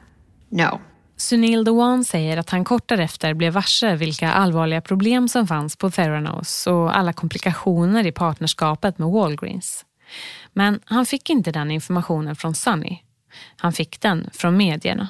No. 0.48 0.80
Sunil 1.22 1.64
Dewan 1.64 2.04
säger 2.04 2.36
att 2.36 2.50
han 2.50 2.64
kort 2.64 2.88
därefter 2.88 3.34
blev 3.34 3.52
varse 3.52 3.96
vilka 3.96 4.32
allvarliga 4.32 4.80
problem 4.80 5.28
som 5.28 5.46
fanns 5.46 5.76
på 5.76 5.90
Theranos 5.90 6.66
och 6.66 6.96
alla 6.96 7.12
komplikationer 7.12 8.06
i 8.06 8.12
partnerskapet 8.12 8.98
med 8.98 9.08
Walgreens. 9.08 9.84
Men 10.52 10.80
han 10.84 11.06
fick 11.06 11.30
inte 11.30 11.52
den 11.52 11.70
informationen 11.70 12.36
från 12.36 12.54
Sunny. 12.54 12.98
Han 13.56 13.72
fick 13.72 14.00
den 14.00 14.30
från 14.32 14.56
medierna. 14.56 15.08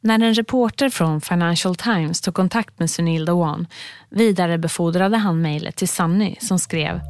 När 0.00 0.22
en 0.22 0.34
reporter 0.34 0.88
från 0.90 1.20
Financial 1.20 1.76
Times 1.76 2.20
tog 2.20 2.34
kontakt 2.34 2.78
med 2.78 2.90
Sunil 2.90 3.24
Dewan 3.24 3.66
vidarebefordrade 4.10 5.16
han 5.16 5.42
mejlet 5.42 5.76
till 5.76 5.88
Sunny 5.88 6.36
som 6.40 6.58
skrev 6.58 7.00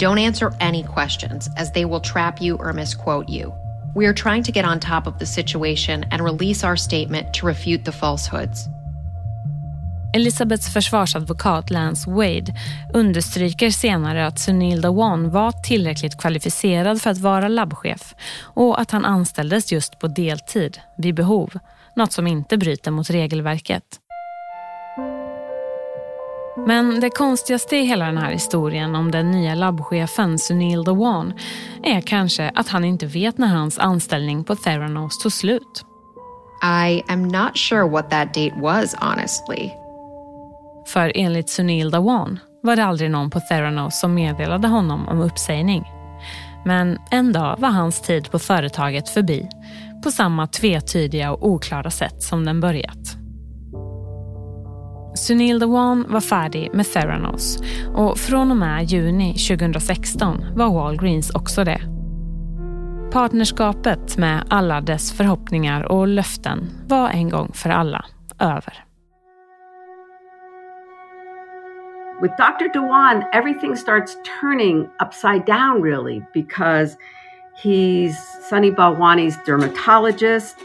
Don't 0.00 0.26
answer 0.26 0.52
any 0.60 0.84
questions 0.94 1.48
as 1.60 1.72
they 1.72 1.84
will 1.84 2.00
trap 2.00 2.42
you 2.42 2.58
or 2.58 2.72
misquote 2.72 3.32
you. 3.32 3.61
We 3.96 4.06
are 4.06 4.14
trying 4.14 4.44
to 4.44 4.52
get 4.52 4.64
on 4.64 4.80
top 4.80 5.06
of 5.06 5.18
the 5.18 5.26
situation 5.26 6.04
and 6.10 6.24
release 6.24 6.66
our 6.66 6.76
statement 6.76 7.34
to 7.34 7.46
refute 7.46 7.84
the 7.84 7.92
falsehoods. 7.92 8.66
Elisabeths 10.14 10.72
försvarsadvokat 10.72 11.70
Lance 11.70 12.10
Wade 12.10 12.54
understryker 12.94 13.70
senare 13.70 14.26
att 14.26 14.38
Sunil 14.38 14.80
Dhawan 14.80 15.30
var 15.30 15.52
tillräckligt 15.52 16.18
kvalificerad 16.18 17.02
för 17.02 17.10
att 17.10 17.18
vara 17.18 17.48
labbchef 17.48 18.14
och 18.42 18.80
att 18.80 18.90
han 18.90 19.04
anställdes 19.04 19.72
just 19.72 19.98
på 19.98 20.08
deltid, 20.08 20.78
vid 20.98 21.14
behov. 21.14 21.58
Något 21.96 22.12
som 22.12 22.26
inte 22.26 22.58
bryter 22.58 22.90
mot 22.90 23.10
regelverket. 23.10 23.82
Men 26.66 27.00
det 27.00 27.10
konstigaste 27.10 27.76
i 27.76 27.84
hela 27.84 28.06
den 28.06 28.18
här 28.18 28.30
historien 28.30 28.94
om 28.94 29.10
den 29.10 29.30
nya 29.30 29.54
labbchefen 29.54 30.38
Sunil 30.38 30.84
Dhawan 30.84 31.32
är 31.82 32.00
kanske 32.00 32.50
att 32.54 32.68
han 32.68 32.84
inte 32.84 33.06
vet 33.06 33.38
när 33.38 33.48
hans 33.48 33.78
anställning 33.78 34.44
på 34.44 34.56
Theranos 34.56 35.18
tog 35.18 35.32
slut. 35.32 35.84
I 36.86 37.02
am 37.08 37.28
not 37.28 37.58
sure 37.58 37.88
what 37.88 38.10
that 38.10 38.34
date 38.34 38.54
was, 38.60 38.94
honestly. 38.94 39.70
För 40.86 41.12
enligt 41.14 41.48
Sunil 41.48 41.90
Dhawan 41.90 42.38
var 42.62 42.76
det 42.76 42.84
aldrig 42.84 43.10
någon 43.10 43.30
på 43.30 43.40
Theranos 43.40 44.00
som 44.00 44.14
meddelade 44.14 44.68
honom 44.68 45.08
om 45.08 45.20
uppsägning. 45.20 45.84
Men 46.64 46.98
en 47.10 47.32
dag 47.32 47.56
var 47.58 47.70
hans 47.70 48.00
tid 48.00 48.30
på 48.30 48.38
företaget 48.38 49.08
förbi 49.08 49.48
på 50.02 50.10
samma 50.10 50.46
tvetydiga 50.46 51.32
och 51.32 51.46
oklara 51.46 51.90
sätt 51.90 52.22
som 52.22 52.44
den 52.44 52.60
börjat. 52.60 53.21
Sunil 55.14 55.58
Dawan 55.58 56.06
var 56.08 56.20
färdig 56.20 56.70
med 56.74 56.86
Theranos 56.86 57.58
och 57.94 58.18
från 58.18 58.50
och 58.50 58.56
med 58.56 58.84
juni 58.84 59.34
2016 59.34 60.44
var 60.54 60.74
Walgreens 60.74 61.30
också 61.30 61.64
det. 61.64 61.80
Partnerskapet 63.12 64.18
med 64.18 64.44
alla 64.50 64.80
dess 64.80 65.12
förhoppningar 65.12 65.92
och 65.92 66.08
löften 66.08 66.70
var 66.88 67.08
en 67.08 67.28
gång 67.28 67.52
för 67.54 67.70
alla 67.70 68.04
över. 68.38 68.84
With 72.22 72.34
Dr. 72.36 72.72
Dewan, 72.72 73.24
everything 73.32 73.76
starts 73.76 74.16
turning 74.40 74.88
upside 75.00 75.44
down, 75.46 75.82
really, 75.82 76.22
because 76.34 76.96
he's 77.62 78.14
Sunny 78.50 78.70
Balwani's 78.70 79.44
dermatologist. 79.46 80.56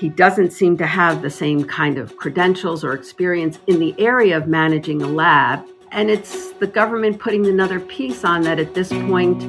He 0.00 0.08
doesn't 0.08 0.52
seem 0.54 0.78
to 0.78 0.86
have 0.86 1.20
the 1.20 1.28
same 1.28 1.62
kind 1.62 1.98
of 1.98 2.16
credentials 2.16 2.82
or 2.82 2.94
experience 2.94 3.58
in 3.66 3.78
the 3.78 3.94
area 3.98 4.34
of 4.34 4.46
managing 4.46 5.02
a 5.02 5.06
lab. 5.06 5.60
And 5.92 6.10
it's 6.10 6.52
the 6.52 6.66
government 6.66 7.18
putting 7.18 7.46
another 7.46 7.80
piece 7.80 8.24
on 8.24 8.40
that 8.44 8.58
at 8.58 8.72
this 8.72 8.88
point, 8.88 9.42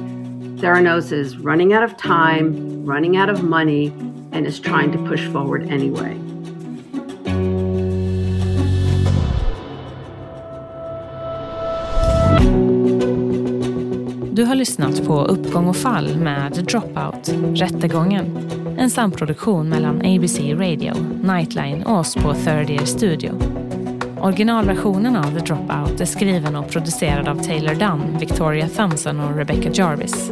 Theranos 0.60 1.10
is 1.10 1.38
running 1.38 1.72
out 1.72 1.82
of 1.82 1.96
time, 1.96 2.84
running 2.84 3.16
out 3.16 3.30
of 3.30 3.42
money, 3.42 3.94
and 4.32 4.46
is 4.46 4.60
trying 4.60 4.92
to 4.92 4.98
push 4.98 5.26
forward 5.26 5.70
anyway. 5.70 6.18
Du 14.32 14.44
har 14.44 14.54
lyssnat 14.54 15.06
på 15.06 15.24
Uppgång 15.24 15.68
och 15.68 15.76
fall 15.76 16.16
med 16.16 16.52
Dropout, 16.52 17.28
Rättegången. 17.54 18.61
En 18.82 18.90
samproduktion 18.90 19.68
mellan 19.68 19.96
ABC 19.96 20.38
Radio, 20.38 20.94
Nightline 21.22 21.82
och 21.82 21.98
oss 21.98 22.14
på 22.14 22.34
Third 22.34 22.70
Year 22.70 22.84
Studio. 22.84 23.32
Originalversionen 24.20 25.16
av 25.16 25.38
The 25.38 25.38
Dropout 25.38 26.00
är 26.00 26.04
skriven 26.04 26.56
och 26.56 26.68
producerad 26.70 27.28
av 27.28 27.42
Taylor 27.42 27.74
Dunn, 27.74 28.18
Victoria 28.18 28.68
Thompson 28.68 29.20
och 29.20 29.36
Rebecca 29.36 29.70
Jarvis. 29.72 30.30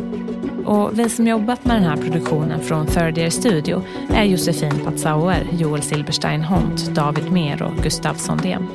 Och 0.65 0.99
vi 0.99 1.09
som 1.09 1.27
jobbat 1.27 1.65
med 1.65 1.77
den 1.77 1.85
här 1.85 1.97
produktionen 1.97 2.61
från 2.61 2.87
Third 2.87 3.19
Year 3.19 3.31
Studio 3.31 3.83
är 4.15 4.25
Josefin 4.25 4.81
Patzauer, 4.85 5.47
Joel 5.53 5.83
Silberstein 5.83 6.43
Hont, 6.43 6.95
David 6.95 7.33
Mer 7.33 7.63
och 7.63 7.83
Gustav 7.83 8.15
Sondén. 8.15 8.67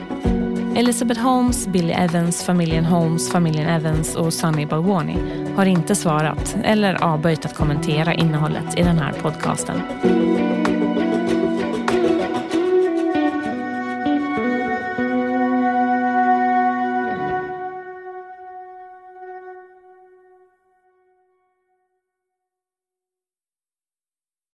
Elizabeth 0.76 1.21
Holmes, 1.21 1.67
Billy 1.67 1.93
Evans, 1.93 2.43
familjen 2.43 2.86
Holmes, 2.86 3.32
familjen 3.32 3.67
Evans 3.67 4.15
och 4.15 4.34
Sunny 4.34 4.65
Balwani 4.65 5.17
har 5.55 5.65
inte 5.65 5.95
svarat 5.95 6.57
eller 6.63 7.03
avböjt 7.03 7.45
att 7.45 7.55
kommentera 7.55 8.13
innehållet 8.13 8.80
i 8.80 8.84
den 8.84 8.97
här 8.97 9.13
podcasten. 9.13 9.82